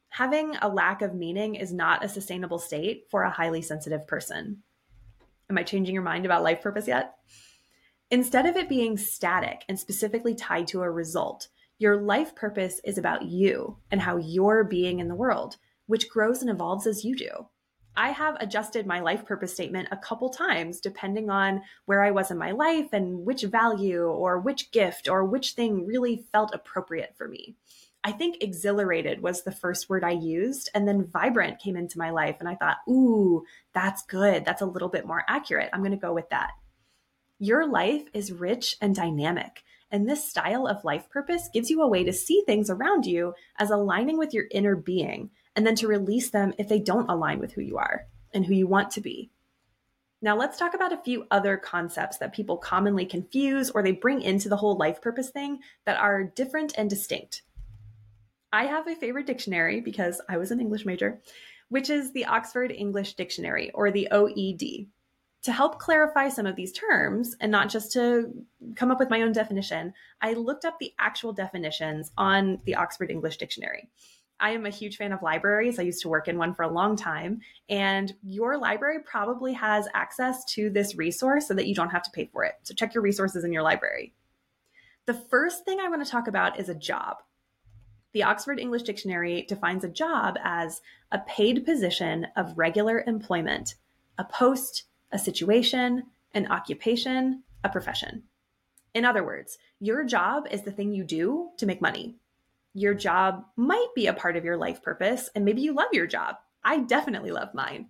Having 0.07 0.55
a 0.61 0.69
lack 0.69 1.01
of 1.01 1.13
meaning 1.13 1.55
is 1.55 1.73
not 1.73 2.03
a 2.03 2.07
sustainable 2.07 2.59
state 2.59 3.07
for 3.11 3.23
a 3.23 3.29
highly 3.29 3.61
sensitive 3.61 4.07
person. 4.07 4.63
Am 5.49 5.57
I 5.57 5.63
changing 5.63 5.93
your 5.93 6.03
mind 6.03 6.25
about 6.25 6.43
life 6.43 6.61
purpose 6.61 6.87
yet? 6.87 7.15
Instead 8.09 8.45
of 8.45 8.55
it 8.55 8.69
being 8.69 8.97
static 8.97 9.65
and 9.67 9.77
specifically 9.77 10.33
tied 10.33 10.67
to 10.67 10.81
a 10.81 10.89
result, 10.89 11.49
your 11.77 12.01
life 12.01 12.33
purpose 12.35 12.79
is 12.85 12.97
about 12.97 13.23
you 13.23 13.75
and 13.91 13.99
how 13.99 14.15
you're 14.15 14.63
being 14.63 14.99
in 14.99 15.09
the 15.09 15.15
world, 15.15 15.57
which 15.87 16.09
grows 16.09 16.41
and 16.41 16.49
evolves 16.49 16.87
as 16.87 17.03
you 17.03 17.17
do. 17.17 17.47
I 17.99 18.11
have 18.11 18.37
adjusted 18.39 18.87
my 18.87 19.01
life 19.01 19.25
purpose 19.25 19.53
statement 19.53 19.89
a 19.91 19.97
couple 19.97 20.29
times 20.29 20.79
depending 20.79 21.29
on 21.29 21.63
where 21.83 22.01
I 22.01 22.11
was 22.11 22.31
in 22.31 22.37
my 22.37 22.51
life 22.51 22.93
and 22.93 23.25
which 23.25 23.43
value 23.43 24.03
or 24.03 24.39
which 24.39 24.71
gift 24.71 25.09
or 25.09 25.25
which 25.25 25.51
thing 25.51 25.85
really 25.85 26.23
felt 26.31 26.55
appropriate 26.55 27.15
for 27.17 27.27
me. 27.27 27.57
I 28.01 28.13
think 28.13 28.41
exhilarated 28.41 29.21
was 29.21 29.43
the 29.43 29.51
first 29.51 29.89
word 29.89 30.05
I 30.05 30.11
used, 30.11 30.69
and 30.73 30.87
then 30.87 31.07
vibrant 31.11 31.59
came 31.59 31.75
into 31.75 31.97
my 31.97 32.11
life. 32.11 32.37
And 32.39 32.47
I 32.47 32.55
thought, 32.55 32.77
ooh, 32.87 33.43
that's 33.73 34.03
good. 34.03 34.45
That's 34.45 34.61
a 34.61 34.65
little 34.65 34.87
bit 34.87 35.05
more 35.05 35.25
accurate. 35.27 35.69
I'm 35.73 35.81
going 35.81 35.91
to 35.91 35.97
go 35.97 36.13
with 36.13 36.29
that. 36.29 36.51
Your 37.37 37.67
life 37.67 38.03
is 38.13 38.31
rich 38.31 38.77
and 38.79 38.95
dynamic. 38.95 39.61
And 39.91 40.07
this 40.07 40.29
style 40.29 40.67
of 40.67 40.85
life 40.85 41.09
purpose 41.09 41.49
gives 41.53 41.69
you 41.69 41.81
a 41.81 41.89
way 41.89 42.05
to 42.05 42.13
see 42.13 42.43
things 42.45 42.69
around 42.69 43.05
you 43.05 43.33
as 43.57 43.71
aligning 43.71 44.17
with 44.17 44.33
your 44.33 44.45
inner 44.51 44.77
being 44.77 45.31
and 45.55 45.65
then 45.65 45.75
to 45.75 45.87
release 45.87 46.29
them 46.29 46.53
if 46.57 46.67
they 46.69 46.79
don't 46.79 47.09
align 47.09 47.39
with 47.39 47.53
who 47.53 47.61
you 47.61 47.77
are 47.77 48.05
and 48.33 48.45
who 48.45 48.53
you 48.53 48.67
want 48.67 48.91
to 48.91 49.01
be. 49.01 49.29
Now, 50.21 50.35
let's 50.35 50.57
talk 50.57 50.73
about 50.73 50.91
a 50.91 50.97
few 50.97 51.25
other 51.31 51.55
concepts 51.55 52.17
that 52.17 52.33
people 52.33 52.57
commonly 52.57 53.05
confuse 53.05 53.69
or 53.69 53.81
they 53.81 53.93
bring 53.93 54.21
into 54.21 54.49
the 54.49 54.57
whole 54.57 54.77
life 54.77 55.01
purpose 55.01 55.29
thing 55.29 55.59
that 55.85 55.97
are 55.97 56.23
different 56.23 56.73
and 56.77 56.89
distinct. 56.89 57.43
I 58.51 58.65
have 58.65 58.87
a 58.87 58.95
favorite 58.95 59.27
dictionary 59.27 59.79
because 59.79 60.21
I 60.27 60.37
was 60.37 60.51
an 60.51 60.59
English 60.59 60.85
major, 60.85 61.21
which 61.69 61.89
is 61.89 62.11
the 62.11 62.25
Oxford 62.25 62.71
English 62.71 63.13
Dictionary 63.13 63.71
or 63.71 63.91
the 63.91 64.09
OED. 64.11 64.87
To 65.43 65.51
help 65.53 65.79
clarify 65.79 66.27
some 66.27 66.45
of 66.45 66.57
these 66.57 66.73
terms 66.73 67.37
and 67.39 67.49
not 67.49 67.69
just 67.69 67.93
to 67.93 68.29
come 68.75 68.91
up 68.91 68.99
with 68.99 69.09
my 69.09 69.21
own 69.21 69.31
definition, 69.31 69.93
I 70.19 70.33
looked 70.33 70.65
up 70.65 70.79
the 70.79 70.93
actual 70.99 71.31
definitions 71.31 72.11
on 72.17 72.59
the 72.65 72.75
Oxford 72.75 73.09
English 73.09 73.37
Dictionary. 73.37 73.89
I 74.39 74.51
am 74.51 74.65
a 74.65 74.69
huge 74.69 74.97
fan 74.97 75.11
of 75.11 75.21
libraries. 75.21 75.79
I 75.79 75.83
used 75.83 76.01
to 76.03 76.09
work 76.09 76.27
in 76.27 76.37
one 76.37 76.53
for 76.53 76.63
a 76.63 76.71
long 76.71 76.95
time. 76.95 77.41
And 77.69 78.13
your 78.23 78.57
library 78.57 78.99
probably 79.03 79.53
has 79.53 79.87
access 79.93 80.45
to 80.53 80.69
this 80.69 80.95
resource 80.95 81.47
so 81.47 81.53
that 81.53 81.67
you 81.67 81.75
don't 81.75 81.89
have 81.89 82.03
to 82.03 82.11
pay 82.11 82.29
for 82.31 82.43
it. 82.43 82.55
So 82.63 82.73
check 82.73 82.93
your 82.93 83.03
resources 83.03 83.43
in 83.43 83.51
your 83.51 83.63
library. 83.63 84.13
The 85.05 85.13
first 85.13 85.65
thing 85.65 85.79
I 85.79 85.89
want 85.89 86.05
to 86.05 86.11
talk 86.11 86.27
about 86.27 86.59
is 86.59 86.69
a 86.69 86.75
job. 86.75 87.17
The 88.13 88.23
Oxford 88.23 88.59
English 88.59 88.83
Dictionary 88.83 89.43
defines 89.47 89.83
a 89.83 89.89
job 89.89 90.37
as 90.43 90.81
a 91.11 91.19
paid 91.19 91.65
position 91.65 92.27
of 92.35 92.57
regular 92.57 93.03
employment, 93.05 93.75
a 94.17 94.23
post, 94.23 94.83
a 95.11 95.19
situation, 95.19 96.03
an 96.33 96.47
occupation, 96.47 97.43
a 97.63 97.69
profession. 97.69 98.23
In 98.93 99.05
other 99.05 99.23
words, 99.23 99.57
your 99.79 100.03
job 100.03 100.47
is 100.49 100.63
the 100.63 100.71
thing 100.71 100.93
you 100.93 101.03
do 101.03 101.49
to 101.57 101.65
make 101.65 101.81
money 101.81 102.15
your 102.79 102.93
job 102.93 103.43
might 103.57 103.89
be 103.95 104.07
a 104.07 104.13
part 104.13 104.37
of 104.37 104.45
your 104.45 104.57
life 104.57 104.81
purpose 104.81 105.29
and 105.35 105.43
maybe 105.43 105.61
you 105.61 105.73
love 105.73 105.89
your 105.91 106.07
job. 106.07 106.35
I 106.63 106.79
definitely 106.79 107.31
love 107.31 107.53
mine. 107.53 107.87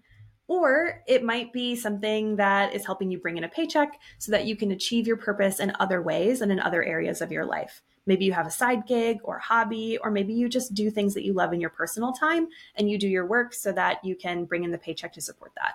Or 0.48 1.04
it 1.08 1.24
might 1.24 1.54
be 1.54 1.76
something 1.76 2.38
that 2.38 2.74
is 2.74 2.86
helping 2.86 3.12
you 3.12 3.20
bring 3.20 3.38
in 3.38 3.44
a 3.44 3.50
paycheck 3.50 4.00
so 4.18 4.32
that 4.32 4.46
you 4.46 4.56
can 4.56 4.72
achieve 4.72 5.06
your 5.06 5.18
purpose 5.18 5.60
in 5.60 5.74
other 5.80 6.02
ways 6.02 6.42
and 6.42 6.52
in 6.52 6.60
other 6.60 6.84
areas 6.84 7.22
of 7.22 7.32
your 7.32 7.46
life. 7.46 7.84
Maybe 8.08 8.26
you 8.26 8.34
have 8.34 8.48
a 8.48 8.52
side 8.52 8.88
gig 8.88 9.20
or 9.24 9.38
hobby, 9.38 10.00
or 10.00 10.10
maybe 10.10 10.34
you 10.34 10.50
just 10.50 10.74
do 10.74 10.90
things 10.90 11.14
that 11.14 11.24
you 11.24 11.34
love 11.34 11.54
in 11.54 11.62
your 11.62 11.70
personal 11.70 12.14
time 12.14 12.48
and 12.74 12.90
you 12.90 12.98
do 12.98 13.08
your 13.08 13.28
work 13.28 13.54
so 13.54 13.72
that 13.74 14.04
you 14.04 14.16
can 14.16 14.46
bring 14.46 14.64
in 14.64 14.72
the 14.72 14.80
paycheck 14.80 15.14
to 15.14 15.22
support 15.22 15.52
that. 15.56 15.74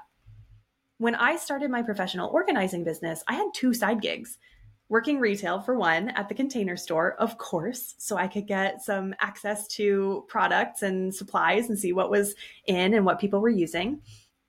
When 0.99 1.15
I 1.15 1.37
started 1.37 1.71
my 1.71 1.83
professional 1.83 2.31
organizing 2.31 2.83
business, 2.83 3.23
I 3.29 3.35
had 3.35 3.47
two 3.55 3.75
side 3.75 4.03
gigs 4.03 4.39
working 4.89 5.19
retail 5.19 5.61
for 5.61 5.77
one 5.77 6.11
at 6.11 6.29
the 6.29 6.35
container 6.35 6.77
store, 6.77 7.15
of 7.15 7.39
course, 7.39 7.95
so 7.99 8.17
I 8.17 8.29
could 8.29 8.47
get 8.47 8.83
some 8.83 9.15
access 9.21 9.67
to 9.69 10.25
products 10.29 10.83
and 10.83 11.15
supplies 11.15 11.69
and 11.69 11.79
see 11.79 11.93
what 11.93 12.11
was 12.11 12.35
in 12.67 12.95
and 12.95 13.05
what 13.05 13.19
people 13.19 13.41
were 13.41 13.49
using. 13.49 14.01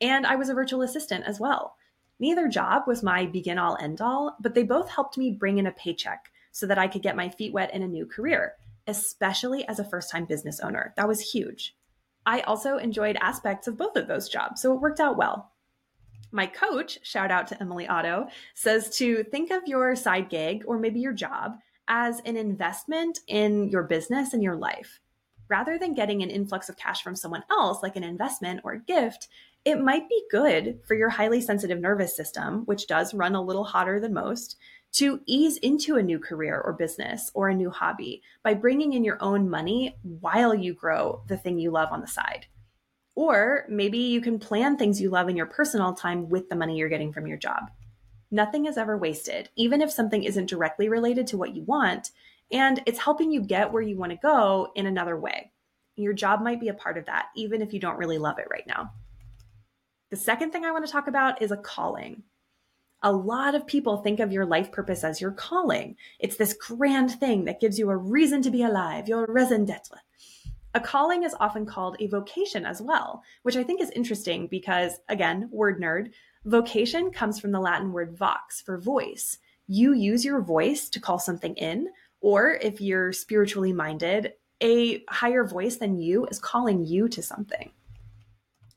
And 0.01 0.25
I 0.25 0.35
was 0.35 0.49
a 0.49 0.53
virtual 0.53 0.81
assistant 0.81 1.25
as 1.25 1.39
well. 1.39 1.75
Neither 2.19 2.47
job 2.47 2.83
was 2.87 3.03
my 3.03 3.25
begin 3.25 3.57
all 3.57 3.77
end 3.79 4.01
all, 4.01 4.35
but 4.41 4.55
they 4.55 4.63
both 4.63 4.89
helped 4.89 5.17
me 5.17 5.31
bring 5.31 5.57
in 5.57 5.67
a 5.67 5.71
paycheck 5.71 6.31
so 6.51 6.65
that 6.67 6.77
I 6.77 6.87
could 6.87 7.01
get 7.01 7.15
my 7.15 7.29
feet 7.29 7.53
wet 7.53 7.73
in 7.73 7.83
a 7.83 7.87
new 7.87 8.05
career, 8.05 8.53
especially 8.87 9.67
as 9.67 9.79
a 9.79 9.83
first 9.83 10.11
time 10.11 10.25
business 10.25 10.59
owner. 10.59 10.93
That 10.95 11.07
was 11.07 11.31
huge. 11.31 11.75
I 12.25 12.41
also 12.41 12.77
enjoyed 12.77 13.17
aspects 13.21 13.67
of 13.67 13.77
both 13.77 13.95
of 13.95 14.07
those 14.07 14.29
jobs, 14.29 14.61
so 14.61 14.73
it 14.73 14.81
worked 14.81 14.99
out 14.99 15.17
well. 15.17 15.51
My 16.35 16.47
coach, 16.47 16.99
shout 17.01 17.31
out 17.31 17.47
to 17.47 17.61
Emily 17.61 17.87
Otto, 17.87 18.27
says 18.55 18.89
to 18.97 19.23
think 19.23 19.51
of 19.51 19.65
your 19.67 19.95
side 19.95 20.29
gig 20.29 20.65
or 20.67 20.77
maybe 20.77 20.99
your 20.99 21.13
job 21.13 21.59
as 21.87 22.19
an 22.25 22.35
investment 22.35 23.19
in 23.27 23.69
your 23.69 23.83
business 23.83 24.33
and 24.33 24.43
your 24.43 24.57
life. 24.57 24.99
Rather 25.47 25.79
than 25.79 25.93
getting 25.93 26.21
an 26.21 26.29
influx 26.29 26.67
of 26.67 26.75
cash 26.75 27.01
from 27.01 27.15
someone 27.15 27.45
else, 27.49 27.81
like 27.81 27.95
an 27.95 28.03
investment 28.03 28.59
or 28.65 28.73
a 28.73 28.81
gift, 28.81 29.29
it 29.63 29.79
might 29.79 30.09
be 30.09 30.25
good 30.29 30.81
for 30.85 30.93
your 30.95 31.07
highly 31.07 31.39
sensitive 31.39 31.79
nervous 31.79 32.17
system, 32.17 32.65
which 32.65 32.85
does 32.85 33.13
run 33.13 33.35
a 33.35 33.41
little 33.41 33.63
hotter 33.63 34.01
than 34.01 34.13
most, 34.13 34.57
to 34.91 35.21
ease 35.25 35.55
into 35.59 35.95
a 35.95 36.03
new 36.03 36.19
career 36.19 36.59
or 36.59 36.73
business 36.73 37.31
or 37.33 37.47
a 37.47 37.55
new 37.55 37.69
hobby 37.69 38.21
by 38.43 38.53
bringing 38.53 38.91
in 38.91 39.05
your 39.05 39.23
own 39.23 39.49
money 39.49 39.95
while 40.19 40.53
you 40.53 40.73
grow 40.73 41.23
the 41.27 41.37
thing 41.37 41.57
you 41.57 41.71
love 41.71 41.93
on 41.93 42.01
the 42.01 42.07
side. 42.07 42.45
Or 43.15 43.65
maybe 43.69 43.97
you 43.97 44.21
can 44.21 44.39
plan 44.39 44.77
things 44.77 45.01
you 45.01 45.09
love 45.09 45.29
in 45.29 45.37
your 45.37 45.45
personal 45.45 45.93
time 45.93 46.29
with 46.29 46.49
the 46.49 46.55
money 46.55 46.77
you're 46.77 46.89
getting 46.89 47.13
from 47.13 47.27
your 47.27 47.37
job. 47.37 47.71
Nothing 48.29 48.65
is 48.65 48.77
ever 48.77 48.97
wasted, 48.97 49.49
even 49.55 49.81
if 49.81 49.91
something 49.91 50.23
isn't 50.23 50.49
directly 50.49 50.89
related 50.89 51.27
to 51.27 51.37
what 51.37 51.55
you 51.55 51.63
want, 51.63 52.11
and 52.51 52.81
it's 52.85 52.99
helping 52.99 53.31
you 53.31 53.41
get 53.41 53.71
where 53.71 53.81
you 53.81 53.97
want 53.97 54.11
to 54.11 54.17
go 54.17 54.71
in 54.75 54.85
another 54.85 55.17
way. 55.17 55.51
Your 55.95 56.13
job 56.13 56.41
might 56.41 56.59
be 56.59 56.67
a 56.67 56.73
part 56.73 56.97
of 56.97 57.05
that, 57.05 57.27
even 57.35 57.61
if 57.61 57.73
you 57.73 57.79
don't 57.79 57.97
really 57.97 58.17
love 58.17 58.37
it 58.37 58.47
right 58.51 58.67
now. 58.67 58.91
The 60.09 60.17
second 60.17 60.51
thing 60.51 60.65
I 60.65 60.71
want 60.71 60.85
to 60.85 60.91
talk 60.91 61.07
about 61.07 61.41
is 61.41 61.51
a 61.51 61.57
calling 61.57 62.23
a 63.05 63.11
lot 63.11 63.53
of 63.53 63.67
people 63.67 63.97
think 63.97 64.19
of 64.19 64.31
your 64.31 64.47
life 64.47 64.71
purpose 64.71 65.03
as 65.03 65.21
your 65.21 65.31
calling. 65.31 65.95
It's 66.19 66.37
this 66.37 66.53
grand 66.53 67.11
thing 67.11 67.45
that 67.45 67.59
gives 67.59 67.77
you 67.77 67.91
a 67.91 67.95
reason 67.95 68.41
to 68.41 68.49
be 68.49 68.63
alive, 68.63 69.07
your 69.07 69.27
raison 69.29 69.63
d'etre. 69.63 69.99
A 70.75 70.79
calling 70.81 71.23
is 71.23 71.33
often 71.39 71.65
called 71.65 71.95
a 72.01 72.07
vocation 72.07 72.65
as 72.65 72.81
well, 72.81 73.23
which 73.43 73.55
I 73.55 73.63
think 73.63 73.79
is 73.79 73.91
interesting 73.91 74.47
because, 74.47 74.99
again, 75.07 75.47
word 75.49 75.79
nerd, 75.81 76.11
vocation 76.43 77.11
comes 77.11 77.39
from 77.39 77.53
the 77.53 77.61
Latin 77.61 77.93
word 77.93 78.17
vox 78.17 78.59
for 78.59 78.77
voice. 78.77 79.37
You 79.67 79.93
use 79.93 80.25
your 80.25 80.41
voice 80.41 80.89
to 80.89 80.99
call 80.99 81.17
something 81.17 81.55
in, 81.55 81.87
or 82.19 82.55
if 82.61 82.81
you're 82.81 83.13
spiritually 83.13 83.71
minded, 83.71 84.33
a 84.61 85.01
higher 85.07 85.45
voice 85.45 85.77
than 85.77 85.97
you 85.97 86.25
is 86.25 86.39
calling 86.39 86.83
you 86.83 87.07
to 87.07 87.23
something. 87.23 87.71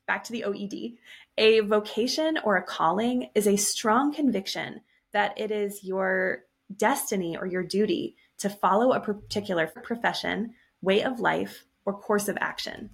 Back 0.06 0.22
to 0.24 0.32
the 0.32 0.44
OED. 0.46 0.98
A 1.36 1.60
vocation 1.60 2.38
or 2.44 2.56
a 2.56 2.62
calling 2.62 3.30
is 3.34 3.48
a 3.48 3.56
strong 3.56 4.14
conviction 4.14 4.82
that 5.12 5.36
it 5.36 5.50
is 5.50 5.82
your 5.82 6.44
destiny 6.76 7.36
or 7.36 7.46
your 7.46 7.64
duty 7.64 8.14
to 8.38 8.48
follow 8.48 8.92
a 8.92 9.00
particular 9.00 9.66
profession, 9.82 10.54
way 10.80 11.02
of 11.02 11.18
life, 11.18 11.64
or 11.88 11.98
course 11.98 12.28
of 12.28 12.36
action. 12.38 12.90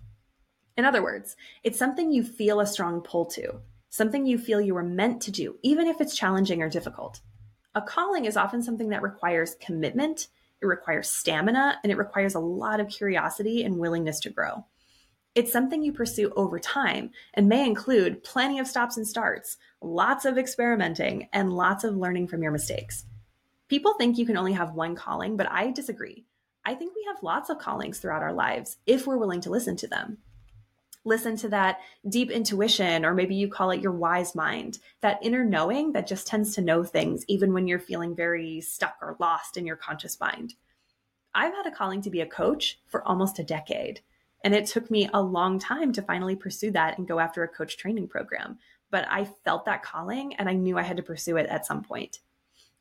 In 0.76 0.84
other 0.84 1.02
words, 1.02 1.34
it's 1.64 1.78
something 1.78 2.12
you 2.12 2.22
feel 2.22 2.60
a 2.60 2.66
strong 2.66 3.00
pull 3.00 3.26
to, 3.26 3.60
something 3.88 4.24
you 4.24 4.38
feel 4.38 4.60
you 4.60 4.76
are 4.76 4.84
meant 4.84 5.20
to 5.22 5.32
do, 5.32 5.56
even 5.64 5.88
if 5.88 6.00
it's 6.00 6.14
challenging 6.14 6.62
or 6.62 6.68
difficult. 6.70 7.20
A 7.74 7.82
calling 7.82 8.24
is 8.24 8.36
often 8.36 8.62
something 8.62 8.90
that 8.90 9.02
requires 9.02 9.56
commitment, 9.60 10.28
it 10.62 10.66
requires 10.66 11.10
stamina, 11.10 11.80
and 11.82 11.90
it 11.90 11.98
requires 11.98 12.36
a 12.36 12.38
lot 12.38 12.78
of 12.78 12.88
curiosity 12.88 13.64
and 13.64 13.80
willingness 13.80 14.20
to 14.20 14.30
grow. 14.30 14.64
It's 15.34 15.50
something 15.50 15.82
you 15.82 15.92
pursue 15.92 16.32
over 16.36 16.60
time 16.60 17.10
and 17.34 17.48
may 17.48 17.66
include 17.66 18.22
plenty 18.22 18.60
of 18.60 18.68
stops 18.68 18.96
and 18.96 19.08
starts, 19.08 19.56
lots 19.82 20.24
of 20.24 20.38
experimenting, 20.38 21.28
and 21.32 21.52
lots 21.52 21.82
of 21.82 21.96
learning 21.96 22.28
from 22.28 22.44
your 22.44 22.52
mistakes. 22.52 23.06
People 23.66 23.94
think 23.94 24.18
you 24.18 24.26
can 24.26 24.36
only 24.36 24.52
have 24.52 24.74
one 24.74 24.94
calling, 24.94 25.36
but 25.36 25.50
I 25.50 25.72
disagree. 25.72 26.26
I 26.64 26.74
think 26.74 26.94
we 26.94 27.04
have 27.06 27.22
lots 27.22 27.50
of 27.50 27.58
callings 27.58 27.98
throughout 27.98 28.22
our 28.22 28.32
lives 28.32 28.78
if 28.86 29.06
we're 29.06 29.18
willing 29.18 29.40
to 29.42 29.50
listen 29.50 29.76
to 29.76 29.86
them. 29.86 30.18
Listen 31.04 31.36
to 31.36 31.48
that 31.50 31.80
deep 32.08 32.30
intuition, 32.30 33.04
or 33.04 33.12
maybe 33.12 33.34
you 33.34 33.48
call 33.48 33.70
it 33.70 33.82
your 33.82 33.92
wise 33.92 34.34
mind, 34.34 34.78
that 35.02 35.18
inner 35.22 35.44
knowing 35.44 35.92
that 35.92 36.06
just 36.06 36.26
tends 36.26 36.54
to 36.54 36.62
know 36.62 36.82
things 36.82 37.24
even 37.28 37.52
when 37.52 37.68
you're 37.68 37.78
feeling 37.78 38.16
very 38.16 38.62
stuck 38.62 38.96
or 39.02 39.16
lost 39.20 39.58
in 39.58 39.66
your 39.66 39.76
conscious 39.76 40.18
mind. 40.18 40.54
I've 41.34 41.52
had 41.52 41.66
a 41.66 41.70
calling 41.70 42.00
to 42.02 42.10
be 42.10 42.22
a 42.22 42.26
coach 42.26 42.80
for 42.86 43.06
almost 43.06 43.38
a 43.38 43.44
decade. 43.44 44.00
And 44.42 44.54
it 44.54 44.66
took 44.66 44.90
me 44.90 45.10
a 45.12 45.20
long 45.20 45.58
time 45.58 45.92
to 45.92 46.02
finally 46.02 46.36
pursue 46.36 46.70
that 46.72 46.96
and 46.96 47.08
go 47.08 47.18
after 47.18 47.42
a 47.42 47.48
coach 47.48 47.76
training 47.76 48.08
program. 48.08 48.58
But 48.90 49.06
I 49.10 49.24
felt 49.24 49.64
that 49.64 49.82
calling 49.82 50.34
and 50.36 50.48
I 50.48 50.54
knew 50.54 50.78
I 50.78 50.82
had 50.82 50.98
to 50.98 51.02
pursue 51.02 51.36
it 51.36 51.46
at 51.46 51.66
some 51.66 51.82
point. 51.82 52.20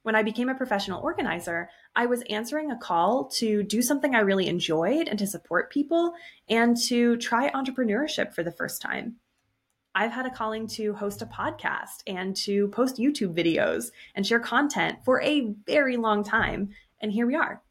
When 0.03 0.15
I 0.15 0.23
became 0.23 0.49
a 0.49 0.55
professional 0.55 1.01
organizer, 1.01 1.69
I 1.95 2.05
was 2.05 2.21
answering 2.29 2.71
a 2.71 2.77
call 2.77 3.25
to 3.35 3.63
do 3.63 3.81
something 3.81 4.13
I 4.13 4.19
really 4.19 4.47
enjoyed 4.47 5.07
and 5.07 5.17
to 5.19 5.27
support 5.27 5.71
people 5.71 6.13
and 6.49 6.77
to 6.83 7.17
try 7.17 7.49
entrepreneurship 7.51 8.33
for 8.33 8.43
the 8.43 8.51
first 8.51 8.81
time. 8.81 9.15
I've 9.95 10.11
had 10.11 10.25
a 10.25 10.31
calling 10.31 10.67
to 10.67 10.93
host 10.93 11.21
a 11.21 11.25
podcast 11.25 12.03
and 12.05 12.35
to 12.37 12.67
post 12.69 12.97
YouTube 12.97 13.35
videos 13.35 13.91
and 14.15 14.25
share 14.25 14.39
content 14.39 14.99
for 15.05 15.21
a 15.21 15.53
very 15.65 15.97
long 15.97 16.23
time. 16.23 16.69
And 16.99 17.11
here 17.11 17.25
we 17.25 17.35
are 17.35 17.61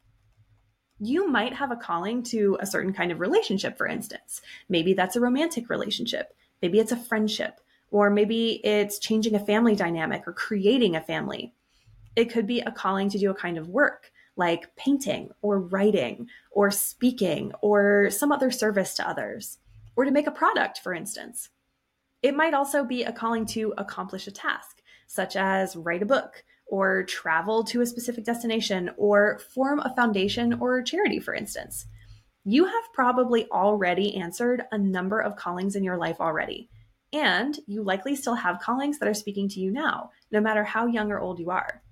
you 1.04 1.26
might 1.26 1.52
have 1.52 1.72
a 1.72 1.76
calling 1.76 2.22
to 2.22 2.56
a 2.60 2.66
certain 2.66 2.92
kind 2.92 3.10
of 3.10 3.18
relationship, 3.18 3.76
for 3.76 3.88
instance. 3.88 4.40
Maybe 4.68 4.94
that's 4.94 5.16
a 5.16 5.20
romantic 5.20 5.68
relationship, 5.68 6.32
maybe 6.62 6.78
it's 6.78 6.92
a 6.92 6.96
friendship, 6.96 7.60
or 7.90 8.08
maybe 8.08 8.64
it's 8.64 9.00
changing 9.00 9.34
a 9.34 9.44
family 9.44 9.74
dynamic 9.74 10.28
or 10.28 10.32
creating 10.32 10.94
a 10.94 11.00
family. 11.00 11.54
It 12.14 12.30
could 12.30 12.46
be 12.46 12.60
a 12.60 12.70
calling 12.70 13.08
to 13.10 13.18
do 13.18 13.30
a 13.30 13.34
kind 13.34 13.58
of 13.58 13.68
work 13.68 14.10
like 14.36 14.74
painting 14.76 15.30
or 15.42 15.60
writing 15.60 16.28
or 16.50 16.70
speaking 16.70 17.52
or 17.60 18.10
some 18.10 18.32
other 18.32 18.50
service 18.50 18.94
to 18.94 19.08
others, 19.08 19.58
or 19.96 20.04
to 20.04 20.10
make 20.10 20.26
a 20.26 20.32
product, 20.32 20.78
for 20.78 20.94
instance. 20.94 21.50
It 22.22 22.34
might 22.34 22.54
also 22.54 22.84
be 22.84 23.02
a 23.02 23.12
calling 23.12 23.46
to 23.46 23.74
accomplish 23.76 24.26
a 24.26 24.30
task, 24.30 24.80
such 25.06 25.36
as 25.36 25.76
write 25.76 26.02
a 26.02 26.06
book 26.06 26.44
or 26.66 27.02
travel 27.02 27.64
to 27.64 27.82
a 27.82 27.86
specific 27.86 28.24
destination 28.24 28.90
or 28.96 29.38
form 29.54 29.80
a 29.80 29.94
foundation 29.94 30.54
or 30.54 30.82
charity, 30.82 31.20
for 31.20 31.34
instance. 31.34 31.86
You 32.44 32.64
have 32.64 32.92
probably 32.94 33.50
already 33.50 34.16
answered 34.16 34.64
a 34.72 34.78
number 34.78 35.20
of 35.20 35.36
callings 35.36 35.76
in 35.76 35.84
your 35.84 35.98
life 35.98 36.20
already. 36.20 36.70
And 37.12 37.58
you 37.66 37.82
likely 37.82 38.16
still 38.16 38.36
have 38.36 38.60
callings 38.60 38.98
that 38.98 39.08
are 39.08 39.14
speaking 39.14 39.48
to 39.50 39.60
you 39.60 39.70
now, 39.70 40.10
no 40.30 40.40
matter 40.40 40.64
how 40.64 40.86
young 40.86 41.12
or 41.12 41.20
old 41.20 41.38
you 41.38 41.50
are. 41.50 41.82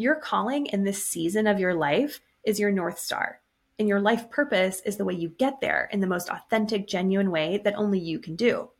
Your 0.00 0.14
calling 0.14 0.64
in 0.64 0.84
this 0.84 1.06
season 1.06 1.46
of 1.46 1.60
your 1.60 1.74
life 1.74 2.22
is 2.42 2.58
your 2.58 2.72
North 2.72 2.98
Star. 2.98 3.42
And 3.78 3.86
your 3.86 4.00
life 4.00 4.30
purpose 4.30 4.80
is 4.86 4.96
the 4.96 5.04
way 5.04 5.12
you 5.12 5.28
get 5.28 5.60
there 5.60 5.90
in 5.92 6.00
the 6.00 6.06
most 6.06 6.30
authentic, 6.30 6.88
genuine 6.88 7.30
way 7.30 7.60
that 7.64 7.76
only 7.76 7.98
you 7.98 8.18
can 8.18 8.34
do. 8.34 8.70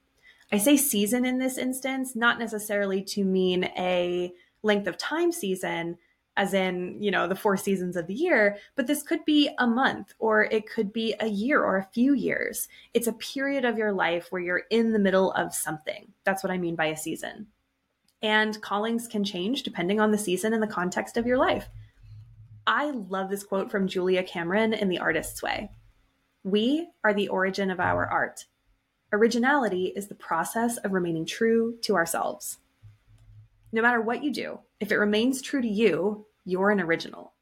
I 0.51 0.57
say 0.57 0.79
season 0.79 1.27
in 1.27 1.39
this 1.39 1.59
instance, 1.59 2.17
not 2.17 2.39
necessarily 2.39 3.03
to 3.03 3.23
mean 3.23 3.65
a 3.77 4.33
length 4.63 4.87
of 4.87 4.97
time 4.97 5.31
season 5.31 5.99
as 6.39 6.55
in 6.55 6.97
you 7.03 7.11
know 7.11 7.29
the 7.29 7.35
four 7.35 7.57
seasons 7.57 7.97
of 7.97 8.07
the 8.07 8.15
year 8.15 8.57
but 8.77 8.87
this 8.87 9.03
could 9.03 9.25
be 9.25 9.51
a 9.59 9.67
month 9.67 10.15
or 10.21 10.45
it 10.45 10.71
could 10.71 10.93
be 10.93 11.15
a 11.19 11.27
year 11.27 11.63
or 11.63 11.77
a 11.77 11.89
few 11.93 12.15
years 12.15 12.69
it's 12.95 13.09
a 13.09 13.13
period 13.15 13.65
of 13.65 13.77
your 13.77 13.93
life 13.93 14.29
where 14.31 14.41
you're 14.41 14.63
in 14.71 14.93
the 14.93 14.99
middle 14.99 15.33
of 15.33 15.53
something 15.53 16.13
that's 16.23 16.45
what 16.45 16.53
i 16.53 16.57
mean 16.57 16.77
by 16.77 16.87
a 16.87 16.97
season 16.97 17.49
and 18.23 18.61
callings 18.61 19.07
can 19.07 19.25
change 19.25 19.63
depending 19.63 20.01
on 20.01 20.11
the 20.11 20.19
season 20.19 20.53
and 20.53 20.63
the 20.63 20.67
context 20.67 21.17
of 21.17 21.27
your 21.27 21.39
life. 21.39 21.69
I 22.67 22.91
love 22.91 23.31
this 23.31 23.45
quote 23.45 23.71
from 23.71 23.89
julia 23.89 24.23
cameron 24.23 24.73
in 24.73 24.89
the 24.89 24.99
artist's 24.99 25.43
way. 25.43 25.71
We 26.45 26.89
are 27.05 27.15
the 27.15 27.29
origin 27.29 27.71
of 27.71 27.81
our 27.81 28.07
art. 28.07 28.47
Originality 29.13 29.93
is 29.97 30.07
the 30.07 30.15
process 30.15 30.77
of 30.79 30.93
remaining 30.93 31.27
true 31.27 31.77
to 31.83 31.97
ourselves. 31.97 32.59
No 33.73 33.83
matter 33.83 34.01
what 34.01 34.23
you 34.23 34.33
do, 34.33 34.61
if 34.79 34.93
it 34.93 34.99
remains 34.99 35.43
true 35.43 35.61
to 35.61 35.69
you, 35.69 36.27
you're 36.45 36.71
an 36.71 36.81
original. 36.81 37.35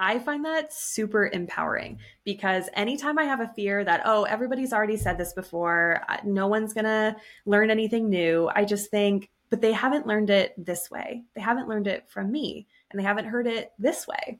I 0.00 0.20
find 0.20 0.44
that 0.44 0.72
super 0.72 1.28
empowering 1.28 1.98
because 2.24 2.68
anytime 2.74 3.18
I 3.18 3.24
have 3.24 3.40
a 3.40 3.52
fear 3.56 3.84
that, 3.84 4.02
oh, 4.04 4.24
everybody's 4.24 4.72
already 4.72 4.96
said 4.96 5.18
this 5.18 5.32
before, 5.32 6.04
uh, 6.08 6.18
no 6.24 6.46
one's 6.46 6.72
going 6.72 6.84
to 6.84 7.16
learn 7.46 7.70
anything 7.70 8.08
new, 8.08 8.48
I 8.54 8.64
just 8.64 8.90
think, 8.90 9.28
but 9.50 9.60
they 9.60 9.72
haven't 9.72 10.06
learned 10.06 10.30
it 10.30 10.54
this 10.56 10.90
way. 10.90 11.24
They 11.34 11.40
haven't 11.40 11.68
learned 11.68 11.86
it 11.86 12.08
from 12.08 12.30
me 12.30 12.66
and 12.90 12.98
they 12.98 13.04
haven't 13.04 13.26
heard 13.26 13.46
it 13.46 13.72
this 13.78 14.06
way. 14.06 14.38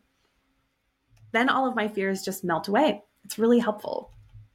Then 1.32 1.48
all 1.48 1.66
of 1.68 1.76
my 1.76 1.88
fears 1.88 2.22
just 2.22 2.44
melt 2.44 2.68
away. 2.68 3.02
It's 3.24 3.38
really 3.38 3.58
helpful. 3.58 4.12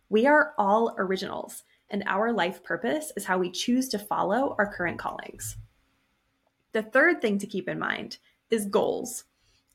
We 0.10 0.26
are 0.28 0.54
all 0.58 0.96
originals, 0.98 1.64
and 1.90 2.04
our 2.08 2.32
life 2.32 2.64
purpose 2.64 3.12
is 3.16 3.26
how 3.26 3.38
we 3.38 3.52
choose 3.52 3.90
to 3.90 4.00
follow 4.00 4.56
our 4.58 4.72
current 4.72 5.00
callings. 5.00 5.58
The 6.72 6.82
third 6.82 7.22
thing 7.22 7.38
to 7.40 7.48
keep 7.48 7.70
in 7.70 7.78
mind 7.78 8.18
is 8.50 8.66
goals. 8.66 9.26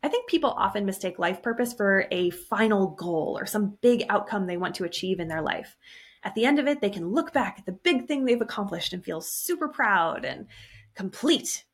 I 0.02 0.08
think 0.08 0.28
people 0.28 0.50
often 0.50 0.84
mistake 0.84 1.18
life 1.18 1.42
purpose 1.42 1.72
for 1.72 2.06
a 2.10 2.30
final 2.30 2.88
goal 2.88 3.36
or 3.38 3.46
some 3.46 3.78
big 3.80 4.04
outcome 4.08 4.46
they 4.46 4.56
want 4.56 4.76
to 4.76 4.84
achieve 4.84 5.20
in 5.20 5.28
their 5.28 5.42
life. 5.42 5.76
At 6.24 6.34
the 6.34 6.44
end 6.44 6.58
of 6.58 6.66
it, 6.66 6.80
they 6.80 6.90
can 6.90 7.08
look 7.08 7.32
back 7.32 7.58
at 7.58 7.66
the 7.66 7.72
big 7.72 8.06
thing 8.06 8.24
they've 8.24 8.40
accomplished 8.40 8.92
and 8.92 9.04
feel 9.04 9.20
super 9.20 9.68
proud 9.68 10.24
and 10.24 10.46
complete. 10.94 11.64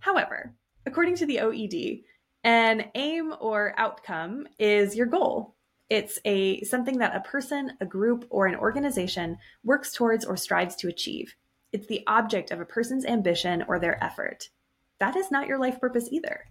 However, 0.00 0.54
according 0.86 1.16
to 1.16 1.26
the 1.26 1.36
OED, 1.36 2.04
an 2.44 2.90
aim 2.94 3.34
or 3.40 3.74
outcome 3.76 4.46
is 4.58 4.96
your 4.96 5.06
goal. 5.06 5.56
It's 5.88 6.18
a 6.24 6.62
something 6.62 6.98
that 6.98 7.14
a 7.14 7.20
person, 7.20 7.72
a 7.80 7.86
group, 7.86 8.26
or 8.30 8.46
an 8.46 8.56
organization 8.56 9.36
works 9.62 9.92
towards 9.92 10.24
or 10.24 10.36
strives 10.36 10.76
to 10.76 10.88
achieve. 10.88 11.34
It's 11.72 11.86
the 11.86 12.02
object 12.06 12.50
of 12.50 12.60
a 12.60 12.64
person's 12.64 13.04
ambition 13.04 13.64
or 13.68 13.78
their 13.78 14.02
effort. 14.02 14.48
That 14.98 15.16
is 15.16 15.30
not 15.30 15.46
your 15.46 15.58
life 15.58 15.80
purpose 15.80 16.08
either. 16.10 16.44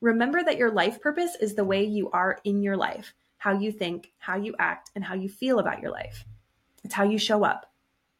Remember 0.00 0.42
that 0.42 0.56
your 0.56 0.70
life 0.70 1.00
purpose 1.00 1.36
is 1.40 1.54
the 1.54 1.64
way 1.64 1.84
you 1.84 2.10
are 2.12 2.38
in 2.44 2.62
your 2.62 2.76
life, 2.76 3.12
how 3.38 3.52
you 3.52 3.70
think, 3.70 4.12
how 4.18 4.36
you 4.36 4.54
act, 4.58 4.90
and 4.94 5.04
how 5.04 5.14
you 5.14 5.28
feel 5.28 5.58
about 5.58 5.82
your 5.82 5.90
life. 5.90 6.24
It's 6.84 6.94
how 6.94 7.04
you 7.04 7.18
show 7.18 7.44
up. 7.44 7.70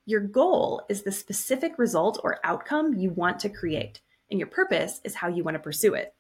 Your 0.06 0.20
goal 0.20 0.82
is 0.88 1.02
the 1.02 1.12
specific 1.12 1.78
result 1.78 2.20
or 2.24 2.40
outcome 2.44 2.94
you 2.94 3.10
want 3.10 3.38
to 3.40 3.48
create, 3.48 4.00
and 4.30 4.40
your 4.40 4.48
purpose 4.48 5.00
is 5.04 5.14
how 5.14 5.28
you 5.28 5.44
want 5.44 5.54
to 5.54 5.62
pursue 5.62 5.94
it. 5.94 6.14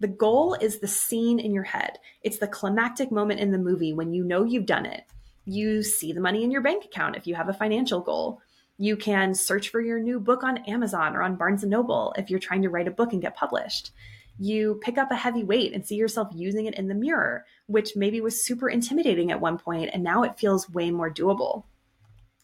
The 0.00 0.08
goal 0.08 0.54
is 0.54 0.78
the 0.78 0.88
scene 0.88 1.40
in 1.40 1.52
your 1.52 1.64
head. 1.64 1.98
It's 2.22 2.38
the 2.38 2.46
climactic 2.46 3.10
moment 3.10 3.40
in 3.40 3.50
the 3.50 3.58
movie 3.58 3.92
when 3.92 4.12
you 4.12 4.24
know 4.24 4.44
you've 4.44 4.66
done 4.66 4.86
it. 4.86 5.04
You 5.44 5.82
see 5.82 6.12
the 6.12 6.20
money 6.20 6.44
in 6.44 6.50
your 6.50 6.60
bank 6.60 6.84
account 6.84 7.16
if 7.16 7.26
you 7.26 7.34
have 7.34 7.48
a 7.48 7.54
financial 7.54 8.00
goal. 8.00 8.40
You 8.76 8.96
can 8.96 9.34
search 9.34 9.70
for 9.70 9.80
your 9.80 9.98
new 9.98 10.20
book 10.20 10.44
on 10.44 10.58
Amazon 10.58 11.16
or 11.16 11.22
on 11.22 11.36
Barnes 11.36 11.64
and 11.64 11.70
Noble 11.70 12.14
if 12.16 12.30
you're 12.30 12.38
trying 12.38 12.62
to 12.62 12.70
write 12.70 12.86
a 12.86 12.92
book 12.92 13.12
and 13.12 13.22
get 13.22 13.34
published. 13.34 13.90
You 14.38 14.80
pick 14.82 14.98
up 14.98 15.10
a 15.10 15.16
heavy 15.16 15.42
weight 15.42 15.72
and 15.72 15.84
see 15.84 15.96
yourself 15.96 16.28
using 16.34 16.66
it 16.66 16.74
in 16.74 16.88
the 16.88 16.94
mirror, 16.94 17.44
which 17.66 17.96
maybe 17.96 18.20
was 18.20 18.44
super 18.44 18.68
intimidating 18.68 19.30
at 19.30 19.40
one 19.40 19.58
point 19.58 19.90
and 19.92 20.02
now 20.02 20.22
it 20.22 20.38
feels 20.38 20.70
way 20.70 20.90
more 20.90 21.12
doable. 21.12 21.64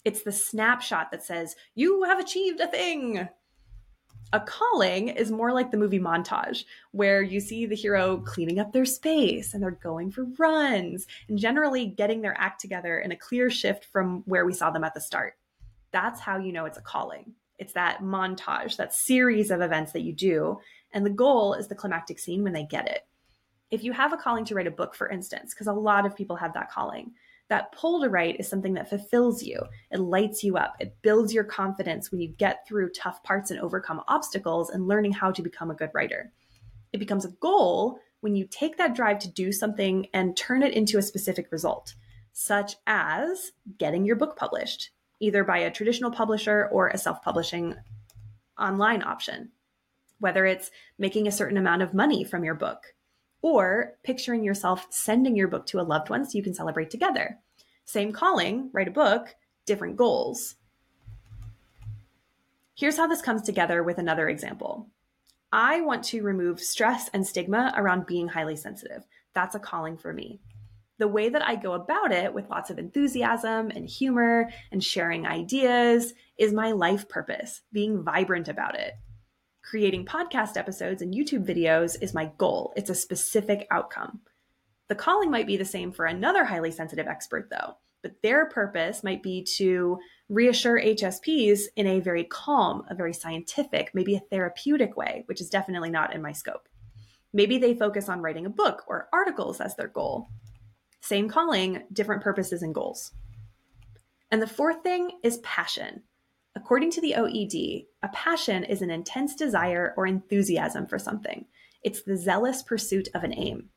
It's 0.05 0.23
the 0.23 0.33
snapshot 0.33 1.11
that 1.11 1.23
says, 1.23 1.57
You 1.75 2.03
have 2.05 2.19
achieved 2.19 2.61
a 2.61 2.67
thing. 2.67 3.29
A 4.33 4.41
calling 4.41 5.09
is 5.09 5.31
more 5.31 5.53
like 5.53 5.71
the 5.71 5.77
movie 5.77 6.01
montage, 6.01 6.65
where 6.91 7.23
you 7.23 7.39
see 7.39 7.67
the 7.67 7.77
hero 7.77 8.17
cleaning 8.19 8.59
up 8.59 8.73
their 8.73 8.85
space 8.85 9.55
and 9.55 9.63
they're 9.63 9.71
going 9.71 10.11
for 10.11 10.25
runs 10.39 11.07
and 11.29 11.39
generally 11.39 11.87
getting 11.87 12.21
their 12.21 12.37
act 12.37 12.61
together 12.61 12.99
in 12.99 13.13
a 13.13 13.17
clear 13.17 13.49
shift 13.49 13.85
from 13.85 14.25
where 14.27 14.45
we 14.45 14.53
saw 14.53 14.71
them 14.71 14.83
at 14.83 14.93
the 14.93 15.01
start. 15.01 15.35
That's 15.93 16.19
how 16.19 16.39
you 16.39 16.53
know 16.53 16.65
it's 16.65 16.79
a 16.79 16.83
calling. 16.83 17.35
It's 17.59 17.75
that 17.75 18.01
montage, 18.01 18.77
that 18.77 18.93
series 18.93 19.53
of 19.53 19.61
events 19.61 19.93
that 19.93 20.03
you 20.03 20.13
do. 20.13 20.59
And 20.95 21.05
the 21.05 21.11
goal 21.11 21.53
is 21.53 21.69
the 21.69 21.75
climactic 21.75 22.19
scene 22.19 22.43
when 22.43 22.55
they 22.55 22.65
get 22.65 22.89
it. 22.89 23.07
If 23.71 23.85
you 23.85 23.93
have 23.93 24.13
a 24.13 24.17
calling 24.17 24.45
to 24.47 24.55
write 24.55 24.69
a 24.69 24.71
book, 24.71 24.95
for 24.95 25.09
instance, 25.11 25.53
because 25.53 25.67
a 25.67 25.73
lot 25.73 26.07
of 26.07 26.17
people 26.17 26.37
have 26.37 26.55
that 26.55 26.71
calling, 26.71 27.13
that 27.49 27.73
pull 27.73 28.01
to 28.01 28.09
write 28.09 28.41
is 28.41 28.49
something 28.49 28.75
that 28.75 28.89
fulfills 28.89 29.43
you. 29.43 29.61
It 29.91 30.01
lights 30.01 30.43
you 30.43 30.57
up. 30.57 30.77
It 30.81 30.97
builds 31.03 31.35
your 31.35 31.45
confidence 31.45 32.11
when 32.11 32.21
you 32.21 32.29
get 32.29 32.67
through 32.67 32.91
tough 32.91 33.23
parts 33.23 33.51
and 33.51 33.61
overcome 33.61 34.03
obstacles 34.09 34.71
and 34.71 34.89
learning 34.89 35.13
how 35.13 35.31
to 35.33 35.43
become 35.43 35.71
a 35.71 35.75
good 35.75 35.91
writer. 35.93 36.33
It 36.93 36.99
becomes 36.99 37.25
a 37.25 37.33
goal 37.41 37.99
when 38.21 38.37
you 38.37 38.47
take 38.47 38.79
that 38.79 38.95
drive 38.95 39.19
to 39.19 39.31
do 39.31 39.53
something 39.53 40.07
and 40.15 40.37
turn 40.37 40.63
it 40.63 40.73
into 40.73 40.97
a 40.97 41.03
specific 41.03 41.53
result, 41.53 41.95
such 42.33 42.77
as 42.87 43.53
getting 43.77 44.07
your 44.07 44.17
book 44.17 44.37
published, 44.37 44.91
either 45.21 45.45
by 45.45 45.59
a 45.59 45.71
traditional 45.71 46.11
publisher 46.11 46.69
or 46.73 46.89
a 46.89 46.99
self 46.99 47.21
publishing 47.21 47.75
online 48.59 49.03
option. 49.03 49.51
Whether 50.19 50.47
it's 50.47 50.71
making 50.99 51.27
a 51.27 51.33
certain 51.33 51.57
amount 51.57 51.83
of 51.83 51.95
money 51.95 52.25
from 52.25 52.45
your 52.45 52.55
book, 52.55 52.95
or 53.45 53.99
picturing 54.03 54.43
yourself 54.43 54.87
sending 54.89 55.37
your 55.37 55.49
book 55.49 55.67
to 55.67 55.79
a 55.79 55.83
loved 55.83 56.09
one 56.09 56.25
so 56.25 56.39
you 56.39 56.43
can 56.43 56.55
celebrate 56.55 56.89
together. 56.89 57.39
Same 57.85 58.11
calling, 58.11 58.71
write 58.73 58.89
a 58.89 58.91
book, 58.91 59.35
different 59.67 59.97
goals. 59.97 60.55
Here's 62.75 62.97
how 62.97 63.07
this 63.07 63.21
comes 63.21 63.43
together 63.43 63.83
with 63.83 63.99
another 63.99 64.31
example. 64.31 64.89
I 65.53 65.83
want 65.83 66.05
to 66.05 66.23
remove 66.23 66.59
stress 66.59 67.11
and 67.13 67.27
stigma 67.27 67.75
around 67.77 68.07
being 68.07 68.29
highly 68.29 68.57
sensitive. 68.57 69.05
That's 69.35 69.55
a 69.55 69.61
calling 69.61 69.99
for 69.99 70.15
me. 70.15 70.41
The 70.97 71.07
way 71.07 71.29
that 71.29 71.47
I 71.47 71.57
go 71.57 71.75
about 71.75 72.13
it 72.13 72.33
with 72.33 72.49
lots 72.49 72.71
of 72.71 72.79
enthusiasm 72.79 73.71
and 73.71 73.87
humor 73.87 74.49
and 74.73 74.83
sharing 74.83 75.27
ideas 75.27 76.15
is 76.39 76.55
my 76.55 76.73
life 76.73 77.11
purpose, 77.11 77.61
being 77.73 78.03
vibrant 78.03 78.49
about 78.49 78.75
it 78.75 78.95
creating 79.65 80.05
podcast 80.05 80.59
episodes 80.59 81.01
and 81.01 81.15
YouTube 81.15 81.45
videos 81.45 81.97
is 82.03 82.13
my 82.13 82.31
goal. 82.37 82.73
It's 82.77 82.91
a 82.91 82.95
specific 82.95 83.67
outcome. 83.71 84.21
The 84.89 84.95
calling 84.95 85.31
might 85.31 85.47
be 85.47 85.57
the 85.57 85.65
same 85.65 85.91
for 85.91 86.05
another 86.05 86.45
highly 86.45 86.71
sensitive 86.71 87.07
expert, 87.07 87.49
though, 87.51 87.79
but 88.03 88.21
their 88.23 88.47
purpose 88.47 89.03
might 89.03 89.23
be 89.23 89.43
to 89.57 89.99
reassure 90.29 90.79
HSPs 90.79 91.63
in 91.77 91.87
a 91.87 92.01
very 92.01 92.25
calm, 92.25 92.85
a 92.91 92.95
very 92.95 93.15
scientific, 93.15 93.91
maybe 93.95 94.15
a 94.15 94.21
therapeutic 94.21 94.99
way, 94.99 95.23
which 95.27 95.41
is 95.41 95.49
definitely 95.49 95.91
not 95.91 96.15
in 96.15 96.21
my 96.21 96.33
scope. 96.33 96.69
Maybe 97.33 97.57
they 97.57 97.75
focus 97.75 98.11
on 98.11 98.21
writing 98.21 98.45
a 98.45 98.51
book 98.51 98.85
or 98.87 99.09
articles 99.15 99.61
as 99.63 99.75
their 99.77 99.89
goal. 99.89 100.29
Same 101.01 101.29
calling, 101.29 101.85
different 101.91 102.23
purposes 102.23 102.63
and 102.63 102.75
goals. 102.75 103.13
And 104.31 104.43
the 104.43 104.47
fourth 104.47 104.83
thing 104.83 105.11
is 105.23 105.39
passion. 105.39 106.03
According 106.57 106.93
to 106.93 107.01
the 107.01 107.15
OED, 107.17 107.87
a 108.03 108.09
passion 108.09 108.63
is 108.65 108.81
an 108.81 108.91
intense 108.91 109.35
desire 109.35 109.93
or 109.97 110.07
enthusiasm 110.07 110.87
for 110.87 110.99
something. 110.99 111.47
It's 111.83 112.03
the 112.03 112.17
zealous 112.17 112.63
pursuit 112.63 113.09
of 113.15 113.25
an 113.25 113.35
aim. 113.35 113.71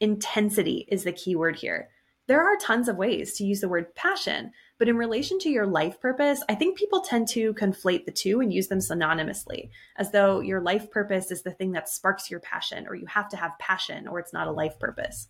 Intensity 0.00 0.86
is 0.88 1.04
the 1.04 1.12
key 1.12 1.36
word 1.36 1.56
here. 1.56 1.90
There 2.28 2.42
are 2.42 2.56
tons 2.56 2.88
of 2.88 2.96
ways 2.96 3.34
to 3.34 3.44
use 3.44 3.60
the 3.60 3.68
word 3.68 3.94
passion, 3.94 4.52
but 4.78 4.88
in 4.88 4.96
relation 4.96 5.38
to 5.40 5.50
your 5.50 5.66
life 5.66 6.00
purpose, 6.00 6.42
I 6.48 6.54
think 6.54 6.78
people 6.78 7.00
tend 7.00 7.28
to 7.28 7.52
conflate 7.54 8.06
the 8.06 8.12
two 8.12 8.40
and 8.40 8.52
use 8.52 8.68
them 8.68 8.78
synonymously, 8.78 9.70
as 9.96 10.12
though 10.12 10.40
your 10.40 10.60
life 10.60 10.90
purpose 10.90 11.30
is 11.30 11.42
the 11.42 11.50
thing 11.50 11.72
that 11.72 11.88
sparks 11.88 12.30
your 12.30 12.40
passion, 12.40 12.86
or 12.88 12.94
you 12.94 13.06
have 13.06 13.28
to 13.30 13.36
have 13.36 13.58
passion, 13.58 14.08
or 14.08 14.18
it's 14.18 14.32
not 14.32 14.46
a 14.46 14.52
life 14.52 14.78
purpose. 14.78 15.28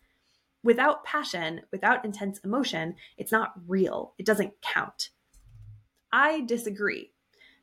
Without 0.62 1.02
passion, 1.04 1.62
without 1.72 2.04
intense 2.04 2.38
emotion, 2.44 2.94
it's 3.16 3.32
not 3.32 3.54
real. 3.66 4.14
It 4.18 4.26
doesn't 4.26 4.60
count. 4.60 5.10
I 6.12 6.42
disagree. 6.42 7.12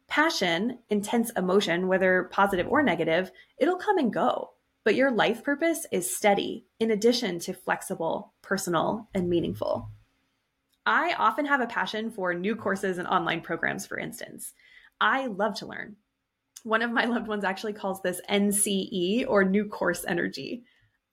Passion, 0.08 0.80
intense 0.90 1.30
emotion, 1.32 1.88
whether 1.88 2.30
positive 2.32 2.68
or 2.68 2.82
negative, 2.82 3.32
it'll 3.60 3.78
come 3.78 4.00
and 4.00 4.12
go. 4.12 4.52
But 4.84 4.96
your 4.96 5.12
life 5.12 5.44
purpose 5.44 5.86
is 5.92 6.16
steady, 6.16 6.66
in 6.80 6.90
addition 6.90 7.40
to 7.42 7.54
flexible, 7.54 8.34
personal, 8.42 9.08
and 9.14 9.30
meaningful. 9.30 9.92
I 10.86 11.14
often 11.20 11.46
have 11.46 11.62
a 11.62 11.68
passion 11.68 12.10
for 12.10 12.34
new 12.34 12.56
courses 12.56 12.98
and 12.98 13.08
online 13.08 13.42
programs, 13.42 13.86
for 13.86 14.00
instance. 14.00 14.54
I 15.00 15.28
love 15.28 15.54
to 15.56 15.68
learn. 15.68 15.98
One 16.64 16.82
of 16.82 16.92
my 16.92 17.06
loved 17.06 17.28
ones 17.28 17.44
actually 17.44 17.74
calls 17.74 18.02
this 18.02 18.22
NCE 18.30 19.26
or 19.28 19.44
new 19.44 19.66
course 19.66 20.06
energy. 20.08 20.64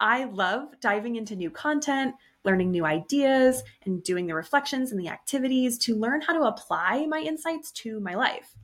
I 0.00 0.24
love 0.24 0.68
diving 0.80 1.16
into 1.16 1.36
new 1.36 1.50
content, 1.50 2.14
learning 2.46 2.70
new 2.70 2.86
ideas, 2.86 3.62
and 3.84 4.02
doing 4.02 4.26
the 4.26 4.34
reflections 4.34 4.90
and 4.90 4.98
the 4.98 5.08
activities 5.08 5.76
to 5.78 5.96
learn 5.96 6.22
how 6.22 6.32
to 6.32 6.46
apply 6.46 7.04
my 7.06 7.18
insights 7.18 7.70
to 7.72 8.00
my 8.00 8.14
life. 8.14 8.54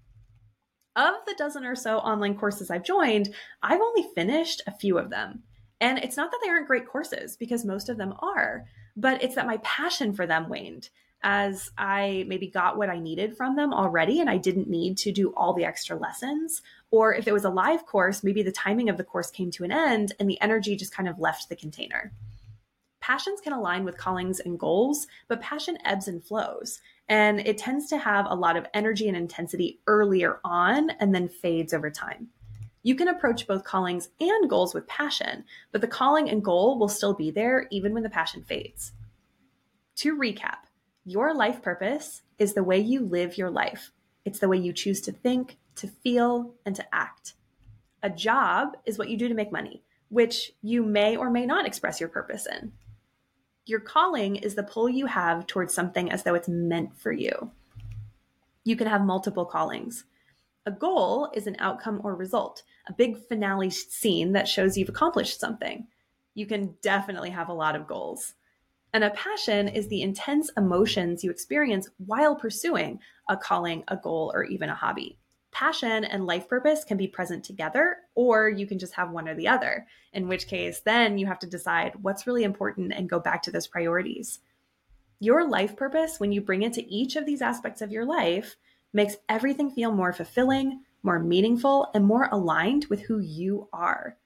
Of 0.96 1.14
the 1.26 1.34
dozen 1.36 1.64
or 1.64 1.74
so 1.74 1.98
online 1.98 2.36
courses 2.36 2.70
I've 2.70 2.84
joined, 2.84 3.34
I've 3.62 3.80
only 3.80 4.06
finished 4.14 4.62
a 4.66 4.76
few 4.76 4.98
of 4.98 5.10
them. 5.10 5.42
And 5.80 5.98
it's 5.98 6.16
not 6.16 6.30
that 6.30 6.38
they 6.42 6.48
aren't 6.48 6.68
great 6.68 6.86
courses, 6.86 7.36
because 7.36 7.64
most 7.64 7.88
of 7.88 7.96
them 7.98 8.14
are, 8.20 8.64
but 8.96 9.22
it's 9.22 9.34
that 9.34 9.46
my 9.46 9.58
passion 9.58 10.14
for 10.14 10.26
them 10.26 10.48
waned 10.48 10.88
as 11.24 11.70
I 11.78 12.24
maybe 12.26 12.48
got 12.48 12.76
what 12.76 12.88
I 12.88 12.98
needed 12.98 13.36
from 13.36 13.56
them 13.56 13.72
already 13.72 14.20
and 14.20 14.28
I 14.28 14.38
didn't 14.38 14.68
need 14.68 14.98
to 14.98 15.12
do 15.12 15.32
all 15.36 15.54
the 15.54 15.64
extra 15.64 15.96
lessons. 15.96 16.62
Or 16.90 17.14
if 17.14 17.28
it 17.28 17.32
was 17.32 17.44
a 17.44 17.50
live 17.50 17.86
course, 17.86 18.24
maybe 18.24 18.42
the 18.42 18.52
timing 18.52 18.88
of 18.88 18.96
the 18.96 19.04
course 19.04 19.30
came 19.30 19.50
to 19.52 19.64
an 19.64 19.72
end 19.72 20.12
and 20.18 20.28
the 20.28 20.40
energy 20.40 20.76
just 20.76 20.94
kind 20.94 21.08
of 21.08 21.20
left 21.20 21.48
the 21.48 21.56
container 21.56 22.12
passions 23.02 23.40
can 23.40 23.52
align 23.52 23.84
with 23.84 23.98
callings 23.98 24.40
and 24.40 24.58
goals, 24.58 25.06
but 25.28 25.42
passion 25.42 25.76
ebbs 25.84 26.08
and 26.08 26.24
flows. 26.24 26.80
And 27.08 27.40
it 27.40 27.58
tends 27.58 27.88
to 27.88 27.98
have 27.98 28.26
a 28.26 28.34
lot 28.34 28.56
of 28.56 28.66
energy 28.72 29.08
and 29.08 29.16
intensity 29.16 29.80
earlier 29.86 30.40
on 30.44 30.88
and 31.00 31.14
then 31.14 31.28
fades 31.28 31.74
over 31.74 31.90
time. 31.90 32.28
You 32.84 32.94
can 32.94 33.08
approach 33.08 33.46
both 33.46 33.64
callings 33.64 34.08
and 34.20 34.48
goals 34.48 34.72
with 34.72 34.86
passion, 34.86 35.44
but 35.72 35.80
the 35.80 35.86
calling 35.86 36.30
and 36.30 36.42
goal 36.42 36.78
will 36.78 36.88
still 36.88 37.12
be 37.12 37.30
there 37.30 37.66
even 37.70 37.92
when 37.92 38.02
the 38.02 38.10
passion 38.10 38.42
fades. 38.42 38.92
To 39.96 40.16
recap, 40.16 40.58
your 41.04 41.34
life 41.34 41.60
purpose 41.60 42.22
is 42.38 42.54
the 42.54 42.64
way 42.64 42.78
you 42.78 43.00
live 43.00 43.36
your 43.36 43.50
life. 43.50 43.92
It's 44.24 44.38
the 44.38 44.48
way 44.48 44.56
you 44.56 44.72
choose 44.72 45.00
to 45.02 45.12
think, 45.12 45.58
to 45.76 45.88
feel, 45.88 46.54
and 46.64 46.74
to 46.76 46.94
act. 46.94 47.34
A 48.02 48.10
job 48.10 48.76
is 48.86 48.98
what 48.98 49.08
you 49.08 49.16
do 49.16 49.28
to 49.28 49.34
make 49.34 49.52
money, 49.52 49.82
which 50.08 50.52
you 50.62 50.84
may 50.84 51.16
or 51.16 51.30
may 51.30 51.46
not 51.46 51.66
express 51.66 52.00
your 52.00 52.08
purpose 52.08 52.46
in. 52.46 52.72
Your 53.64 53.80
calling 53.80 54.36
is 54.36 54.56
the 54.56 54.64
pull 54.64 54.88
you 54.88 55.06
have 55.06 55.46
towards 55.46 55.72
something 55.72 56.10
as 56.10 56.24
though 56.24 56.34
it's 56.34 56.48
meant 56.48 56.98
for 56.98 57.12
you. 57.12 57.52
You 58.64 58.74
can 58.74 58.88
have 58.88 59.02
multiple 59.02 59.44
callings. 59.44 60.04
A 60.66 60.72
goal 60.72 61.30
is 61.34 61.46
an 61.46 61.56
outcome 61.60 62.00
or 62.02 62.16
result, 62.16 62.64
a 62.88 62.92
big 62.92 63.16
finale 63.28 63.70
scene 63.70 64.32
that 64.32 64.48
shows 64.48 64.76
you've 64.76 64.88
accomplished 64.88 65.38
something. 65.38 65.86
You 66.34 66.46
can 66.46 66.74
definitely 66.82 67.30
have 67.30 67.48
a 67.48 67.54
lot 67.54 67.76
of 67.76 67.86
goals. 67.86 68.34
And 68.92 69.04
a 69.04 69.10
passion 69.10 69.68
is 69.68 69.88
the 69.88 70.02
intense 70.02 70.50
emotions 70.56 71.22
you 71.22 71.30
experience 71.30 71.88
while 72.04 72.34
pursuing 72.34 72.98
a 73.28 73.36
calling, 73.36 73.84
a 73.88 73.96
goal, 73.96 74.32
or 74.34 74.44
even 74.44 74.70
a 74.70 74.74
hobby. 74.74 75.18
Passion 75.52 76.04
and 76.04 76.26
life 76.26 76.48
purpose 76.48 76.82
can 76.82 76.96
be 76.96 77.06
present 77.06 77.44
together, 77.44 77.98
or 78.14 78.48
you 78.48 78.66
can 78.66 78.78
just 78.78 78.94
have 78.94 79.10
one 79.10 79.28
or 79.28 79.34
the 79.34 79.48
other, 79.48 79.86
in 80.12 80.26
which 80.26 80.46
case, 80.46 80.80
then 80.80 81.18
you 81.18 81.26
have 81.26 81.38
to 81.40 81.46
decide 81.46 81.92
what's 82.00 82.26
really 82.26 82.42
important 82.42 82.92
and 82.92 83.08
go 83.08 83.20
back 83.20 83.42
to 83.42 83.50
those 83.50 83.66
priorities. 83.66 84.40
Your 85.20 85.48
life 85.48 85.76
purpose, 85.76 86.18
when 86.18 86.32
you 86.32 86.40
bring 86.40 86.62
it 86.62 86.72
to 86.72 86.90
each 86.90 87.16
of 87.16 87.26
these 87.26 87.42
aspects 87.42 87.82
of 87.82 87.92
your 87.92 88.06
life, 88.06 88.56
makes 88.94 89.16
everything 89.28 89.70
feel 89.70 89.92
more 89.92 90.12
fulfilling, 90.12 90.80
more 91.02 91.18
meaningful, 91.18 91.90
and 91.94 92.04
more 92.04 92.28
aligned 92.32 92.86
with 92.86 93.02
who 93.02 93.18
you 93.18 93.68
are. 93.72 94.16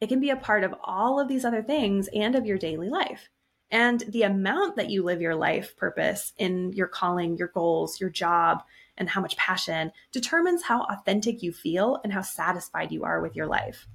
It 0.00 0.08
can 0.08 0.20
be 0.20 0.30
a 0.30 0.36
part 0.36 0.62
of 0.62 0.74
all 0.82 1.18
of 1.18 1.28
these 1.28 1.44
other 1.44 1.62
things 1.62 2.08
and 2.14 2.36
of 2.36 2.46
your 2.46 2.56
daily 2.56 2.88
life. 2.88 3.28
And 3.70 4.00
the 4.08 4.22
amount 4.22 4.76
that 4.76 4.90
you 4.90 5.02
live 5.02 5.20
your 5.20 5.34
life 5.34 5.76
purpose 5.76 6.32
in 6.38 6.72
your 6.72 6.86
calling, 6.86 7.36
your 7.36 7.48
goals, 7.48 8.00
your 8.00 8.10
job, 8.10 8.62
and 8.98 9.08
how 9.08 9.20
much 9.20 9.36
passion 9.36 9.90
determines 10.12 10.62
how 10.62 10.82
authentic 10.82 11.42
you 11.42 11.52
feel 11.52 12.00
and 12.04 12.12
how 12.12 12.20
satisfied 12.20 12.92
you 12.92 13.04
are 13.04 13.22
with 13.22 13.34
your 13.34 13.46
life. 13.46 13.86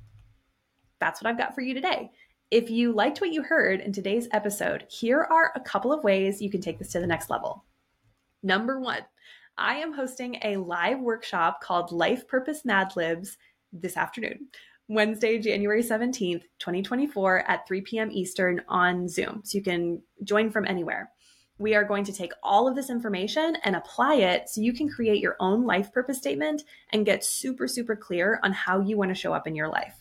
That's 0.99 1.21
what 1.21 1.29
I've 1.29 1.37
got 1.37 1.53
for 1.53 1.61
you 1.61 1.73
today. 1.73 2.11
If 2.49 2.69
you 2.69 2.91
liked 2.93 3.21
what 3.21 3.33
you 3.33 3.43
heard 3.43 3.81
in 3.81 3.91
today's 3.91 4.27
episode, 4.31 4.85
here 4.89 5.21
are 5.21 5.51
a 5.55 5.59
couple 5.59 5.93
of 5.93 6.03
ways 6.03 6.41
you 6.41 6.49
can 6.49 6.61
take 6.61 6.79
this 6.79 6.91
to 6.91 6.99
the 6.99 7.07
next 7.07 7.29
level. 7.29 7.65
Number 8.41 8.79
one, 8.79 9.01
I 9.57 9.75
am 9.75 9.93
hosting 9.93 10.37
a 10.43 10.57
live 10.57 10.99
workshop 10.99 11.61
called 11.61 11.91
Life 11.91 12.27
Purpose 12.27 12.65
Mad 12.65 12.95
Libs 12.95 13.37
this 13.71 13.97
afternoon. 13.97 14.47
Wednesday, 14.87 15.39
January 15.39 15.81
17th, 15.81 16.43
2024 16.59 17.49
at 17.49 17.67
3 17.67 17.81
p.m. 17.81 18.11
Eastern 18.11 18.61
on 18.67 19.07
Zoom. 19.07 19.41
So 19.43 19.57
you 19.57 19.63
can 19.63 20.01
join 20.23 20.51
from 20.51 20.65
anywhere. 20.65 21.11
We 21.59 21.75
are 21.75 21.83
going 21.83 22.03
to 22.05 22.13
take 22.13 22.33
all 22.41 22.67
of 22.67 22.75
this 22.75 22.89
information 22.89 23.57
and 23.63 23.75
apply 23.75 24.15
it 24.15 24.49
so 24.49 24.61
you 24.61 24.73
can 24.73 24.89
create 24.89 25.21
your 25.21 25.35
own 25.39 25.65
life 25.65 25.93
purpose 25.93 26.17
statement 26.17 26.63
and 26.91 27.05
get 27.05 27.23
super, 27.23 27.67
super 27.67 27.95
clear 27.95 28.39
on 28.43 28.51
how 28.51 28.79
you 28.79 28.97
want 28.97 29.09
to 29.09 29.15
show 29.15 29.33
up 29.33 29.47
in 29.47 29.55
your 29.55 29.69
life. 29.69 29.95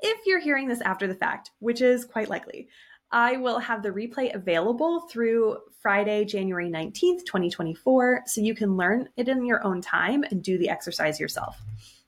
If 0.00 0.26
you're 0.26 0.38
hearing 0.38 0.68
this 0.68 0.80
after 0.82 1.06
the 1.06 1.14
fact, 1.14 1.50
which 1.58 1.80
is 1.80 2.04
quite 2.04 2.28
likely, 2.28 2.68
I 3.10 3.38
will 3.38 3.58
have 3.58 3.82
the 3.82 3.90
replay 3.90 4.34
available 4.34 5.00
through 5.08 5.58
Friday, 5.80 6.24
January 6.24 6.68
19th, 6.68 7.24
2024, 7.24 8.24
so 8.26 8.40
you 8.40 8.54
can 8.54 8.76
learn 8.76 9.08
it 9.16 9.28
in 9.28 9.46
your 9.46 9.64
own 9.64 9.80
time 9.80 10.24
and 10.30 10.42
do 10.42 10.58
the 10.58 10.68
exercise 10.68 11.18
yourself. 11.18 11.58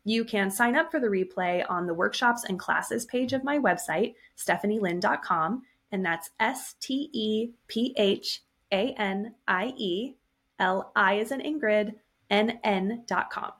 You 0.05 0.25
can 0.25 0.51
sign 0.51 0.77
up 0.77 0.91
for 0.91 1.01
the 1.01 1.07
replay 1.07 1.65
on 1.69 1.87
the 1.87 1.95
workshops 1.95 2.45
and 2.45 2.59
classes 2.59 3.07
page 3.07 3.33
of 3.33 3.45
my 3.45 3.59
website, 3.59 4.15
stephanielinn.com, 4.37 5.63
and 5.93 6.05
that's 6.05 6.31
S 6.39 6.75
T 6.81 7.11
E 7.13 7.51
P 7.69 7.95
H 7.97 8.43
A 8.73 8.95
N 8.99 9.35
I 9.47 9.73
E 9.77 10.15
L 10.59 10.93
I 10.95 11.19
as 11.19 11.33
in 11.33 11.41
Ingrid, 11.41 11.95
N 12.29 12.61
N.com. 12.63 13.53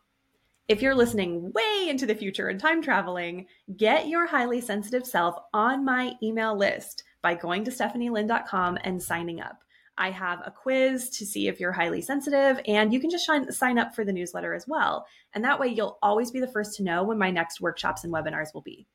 If 0.69 0.83
you're 0.83 0.95
listening 0.95 1.51
way 1.53 1.89
into 1.89 2.07
the 2.07 2.15
future 2.15 2.49
and 2.49 2.61
time 2.61 2.81
traveling, 2.81 3.47
get 3.77 4.07
your 4.07 4.29
highly 4.29 4.61
sensitive 4.61 5.05
self 5.05 5.35
on 5.53 5.85
my 5.85 6.13
email 6.23 6.57
list 6.57 7.03
by 7.23 7.35
going 7.35 7.65
to 7.65 7.73
stephanielinn.com 7.73 8.79
and 8.85 9.03
signing 9.03 9.41
up. 9.41 9.59
I 9.99 10.11
have 10.13 10.41
a 10.47 10.51
quiz 10.51 11.11
to 11.11 11.27
see 11.27 11.49
if 11.49 11.61
you're 11.61 11.73
highly 11.73 12.01
sensitive, 12.01 12.61
and 12.67 12.93
you 12.93 13.01
can 13.01 13.11
just 13.11 13.27
shine, 13.27 13.51
sign 13.53 13.79
up 13.79 13.95
for 13.95 14.05
the 14.05 14.13
newsletter 14.13 14.55
as 14.55 14.67
well. 14.69 15.07
And 15.35 15.45
that 15.45 15.61
way, 15.61 15.69
you'll 15.69 15.99
always 16.03 16.31
be 16.31 16.41
the 16.41 16.47
first 16.47 16.77
to 16.77 16.83
know 16.83 17.03
when 17.03 17.19
my 17.19 17.31
next 17.31 17.61
workshops 17.61 18.05
and 18.05 18.13
webinars 18.13 18.55
will 18.55 18.63
be. 18.63 18.87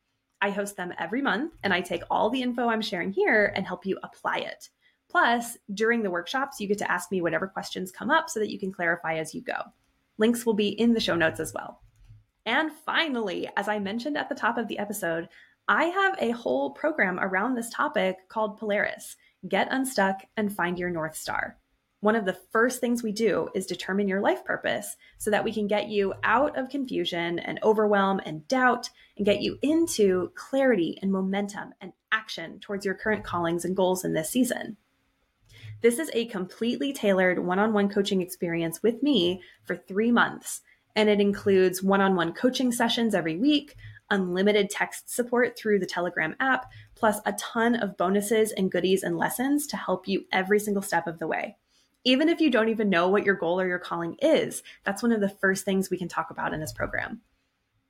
I 0.42 0.50
host 0.50 0.78
them 0.78 0.94
every 1.00 1.22
month, 1.22 1.54
and 1.64 1.74
I 1.74 1.82
take 1.82 2.04
all 2.10 2.30
the 2.30 2.42
info 2.42 2.68
I'm 2.68 2.82
sharing 2.82 3.12
here 3.12 3.52
and 3.56 3.66
help 3.66 3.86
you 3.86 3.98
apply 4.04 4.38
it. 4.40 4.70
Plus, 5.10 5.58
during 5.74 6.04
the 6.04 6.12
workshops, 6.12 6.60
you 6.60 6.68
get 6.68 6.78
to 6.80 6.92
ask 6.92 7.12
me 7.12 7.22
whatever 7.22 7.48
questions 7.48 7.92
come 7.92 8.12
up 8.12 8.30
so 8.30 8.40
that 8.40 8.52
you 8.52 8.60
can 8.60 8.72
clarify 8.72 9.16
as 9.16 9.34
you 9.34 9.42
go. 9.42 9.56
Links 10.18 10.46
will 10.46 10.54
be 10.54 10.70
in 10.70 10.94
the 10.94 11.00
show 11.00 11.16
notes 11.16 11.40
as 11.40 11.54
well. 11.54 11.82
And 12.46 12.72
finally, 12.72 13.50
as 13.58 13.68
I 13.68 13.80
mentioned 13.80 14.18
at 14.18 14.30
the 14.30 14.36
top 14.36 14.58
of 14.58 14.68
the 14.68 14.78
episode, 14.78 15.30
I 15.68 15.86
have 15.86 16.16
a 16.20 16.32
whole 16.32 16.72
program 16.72 17.20
around 17.20 17.56
this 17.56 17.70
topic 17.72 18.18
called 18.30 18.58
Polaris 18.58 19.16
Get 19.48 19.68
Unstuck 19.72 20.22
and 20.38 20.54
Find 20.54 20.78
Your 20.78 20.90
North 20.92 21.16
Star. 21.16 21.58
One 22.06 22.16
of 22.16 22.26
the 22.26 22.38
first 22.52 22.82
things 22.82 23.02
we 23.02 23.12
do 23.12 23.50
is 23.56 23.66
determine 23.66 24.08
your 24.08 24.22
life 24.22 24.46
purpose 24.46 24.96
so 25.18 25.32
that 25.32 25.44
we 25.44 25.52
can 25.52 25.66
get 25.66 25.90
you 25.90 26.14
out 26.24 26.56
of 26.56 26.70
confusion 26.70 27.40
and 27.40 27.58
overwhelm 27.64 28.22
and 28.24 28.48
doubt 28.48 28.92
and 29.18 29.26
get 29.26 29.42
you 29.42 29.58
into 29.64 30.32
clarity 30.36 31.00
and 31.02 31.12
momentum 31.12 31.74
and 31.82 31.94
action 32.12 32.60
towards 32.60 32.86
your 32.86 32.94
current 32.94 33.24
callings 33.24 33.66
and 33.66 33.76
goals 33.76 34.06
in 34.06 34.14
this 34.14 34.30
season. 34.30 34.78
This 35.82 35.98
is 35.98 36.12
a 36.14 36.28
completely 36.28 36.94
tailored 36.94 37.44
one 37.44 37.58
on 37.58 37.74
one 37.74 37.90
coaching 37.90 38.22
experience 38.22 38.84
with 38.84 39.02
me 39.02 39.42
for 39.64 39.76
three 39.76 40.12
months, 40.12 40.62
and 40.96 41.10
it 41.10 41.20
includes 41.20 41.82
one 41.82 42.02
on 42.02 42.16
one 42.16 42.34
coaching 42.34 42.72
sessions 42.72 43.16
every 43.16 43.36
week, 43.36 43.78
unlimited 44.12 44.70
text 44.70 45.10
support 45.10 45.58
through 45.58 45.80
the 45.80 45.88
Telegram 45.88 46.36
app, 46.40 46.72
plus 46.94 47.18
a 47.26 47.34
ton 47.34 47.74
of 47.74 47.98
bonuses 47.98 48.52
and 48.52 48.72
goodies 48.72 49.02
and 49.02 49.18
lessons 49.18 49.66
to 49.66 49.76
help 49.76 50.08
you 50.08 50.26
every 50.32 50.60
single 50.60 50.84
step 50.84 51.08
of 51.08 51.18
the 51.18 51.26
way. 51.26 51.58
Even 52.08 52.30
if 52.30 52.40
you 52.40 52.52
don't 52.52 52.70
even 52.70 52.90
know 52.90 53.10
what 53.10 53.26
your 53.26 53.34
goal 53.34 53.60
or 53.60 53.68
your 53.68 53.80
calling 53.80 54.16
is, 54.22 54.62
that's 54.84 55.02
one 55.02 55.12
of 55.12 55.22
the 55.22 55.30
first 55.30 55.66
things 55.66 55.90
we 55.90 55.98
can 55.98 56.08
talk 56.08 56.30
about 56.30 56.54
in 56.54 56.60
this 56.60 56.72
program. 56.72 57.22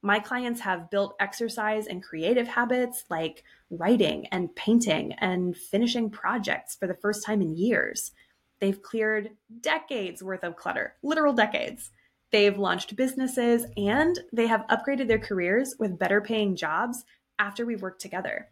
My 0.01 0.19
clients 0.19 0.61
have 0.61 0.89
built 0.89 1.15
exercise 1.19 1.87
and 1.87 2.01
creative 2.01 2.47
habits 2.47 3.03
like 3.09 3.43
writing 3.69 4.27
and 4.27 4.55
painting 4.55 5.13
and 5.13 5.57
finishing 5.57 6.09
projects 6.09 6.75
for 6.75 6.87
the 6.87 6.93
first 6.93 7.25
time 7.25 7.41
in 7.41 7.57
years. 7.57 8.11
They've 8.59 8.81
cleared 8.81 9.31
decades 9.61 10.23
worth 10.23 10.43
of 10.43 10.55
clutter, 10.55 10.95
literal 11.03 11.33
decades. 11.33 11.91
They've 12.31 12.57
launched 12.57 12.95
businesses 12.95 13.65
and 13.75 14.17
they 14.31 14.47
have 14.47 14.65
upgraded 14.69 15.07
their 15.07 15.19
careers 15.19 15.75
with 15.77 15.99
better 15.99 16.21
paying 16.21 16.55
jobs 16.55 17.03
after 17.37 17.65
we've 17.65 17.81
worked 17.81 18.01
together. 18.01 18.49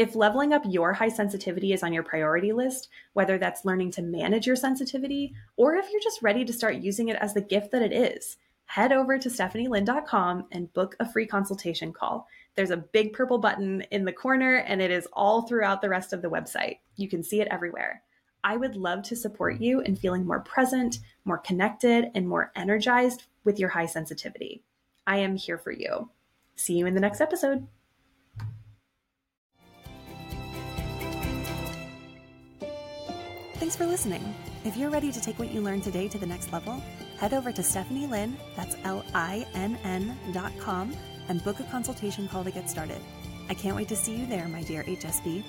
If 0.00 0.14
leveling 0.14 0.54
up 0.54 0.62
your 0.64 0.94
high 0.94 1.10
sensitivity 1.10 1.74
is 1.74 1.82
on 1.82 1.92
your 1.92 2.02
priority 2.02 2.54
list, 2.54 2.88
whether 3.12 3.36
that's 3.36 3.66
learning 3.66 3.90
to 3.90 4.02
manage 4.02 4.46
your 4.46 4.56
sensitivity 4.56 5.34
or 5.58 5.74
if 5.74 5.90
you're 5.92 6.00
just 6.00 6.22
ready 6.22 6.42
to 6.42 6.54
start 6.54 6.76
using 6.76 7.10
it 7.10 7.16
as 7.16 7.34
the 7.34 7.42
gift 7.42 7.70
that 7.72 7.82
it 7.82 7.92
is, 7.92 8.38
head 8.64 8.92
over 8.92 9.18
to 9.18 9.28
stephanielinn.com 9.28 10.46
and 10.52 10.72
book 10.72 10.96
a 11.00 11.12
free 11.12 11.26
consultation 11.26 11.92
call. 11.92 12.26
There's 12.54 12.70
a 12.70 12.78
big 12.78 13.12
purple 13.12 13.36
button 13.36 13.82
in 13.90 14.06
the 14.06 14.12
corner 14.14 14.60
and 14.60 14.80
it 14.80 14.90
is 14.90 15.06
all 15.12 15.42
throughout 15.42 15.82
the 15.82 15.90
rest 15.90 16.14
of 16.14 16.22
the 16.22 16.30
website. 16.30 16.78
You 16.96 17.06
can 17.06 17.22
see 17.22 17.42
it 17.42 17.48
everywhere. 17.50 18.02
I 18.42 18.56
would 18.56 18.76
love 18.76 19.02
to 19.02 19.16
support 19.16 19.60
you 19.60 19.80
in 19.80 19.96
feeling 19.96 20.24
more 20.24 20.40
present, 20.40 21.00
more 21.26 21.36
connected, 21.36 22.06
and 22.14 22.26
more 22.26 22.52
energized 22.56 23.24
with 23.44 23.58
your 23.58 23.68
high 23.68 23.84
sensitivity. 23.84 24.62
I 25.06 25.18
am 25.18 25.36
here 25.36 25.58
for 25.58 25.72
you. 25.72 26.08
See 26.56 26.78
you 26.78 26.86
in 26.86 26.94
the 26.94 27.00
next 27.00 27.20
episode. 27.20 27.66
Thanks 33.60 33.76
for 33.76 33.84
listening. 33.84 34.34
If 34.64 34.74
you're 34.78 34.88
ready 34.88 35.12
to 35.12 35.20
take 35.20 35.38
what 35.38 35.52
you 35.52 35.60
learned 35.60 35.84
today 35.84 36.08
to 36.08 36.16
the 36.16 36.24
next 36.24 36.50
level, 36.50 36.82
head 37.18 37.34
over 37.34 37.52
to 37.52 37.62
Stephanie 37.62 38.06
Linn, 38.06 38.38
that's 38.56 38.74
L 38.84 39.04
I 39.12 39.46
N 39.52 39.78
N 39.84 40.16
dot 40.32 40.52
com, 40.58 40.96
and 41.28 41.44
book 41.44 41.60
a 41.60 41.64
consultation 41.64 42.26
call 42.26 42.42
to 42.42 42.50
get 42.50 42.70
started. 42.70 43.02
I 43.50 43.54
can't 43.54 43.76
wait 43.76 43.88
to 43.88 43.96
see 43.96 44.16
you 44.16 44.24
there, 44.24 44.48
my 44.48 44.62
dear 44.62 44.82
HSP. 44.84 45.44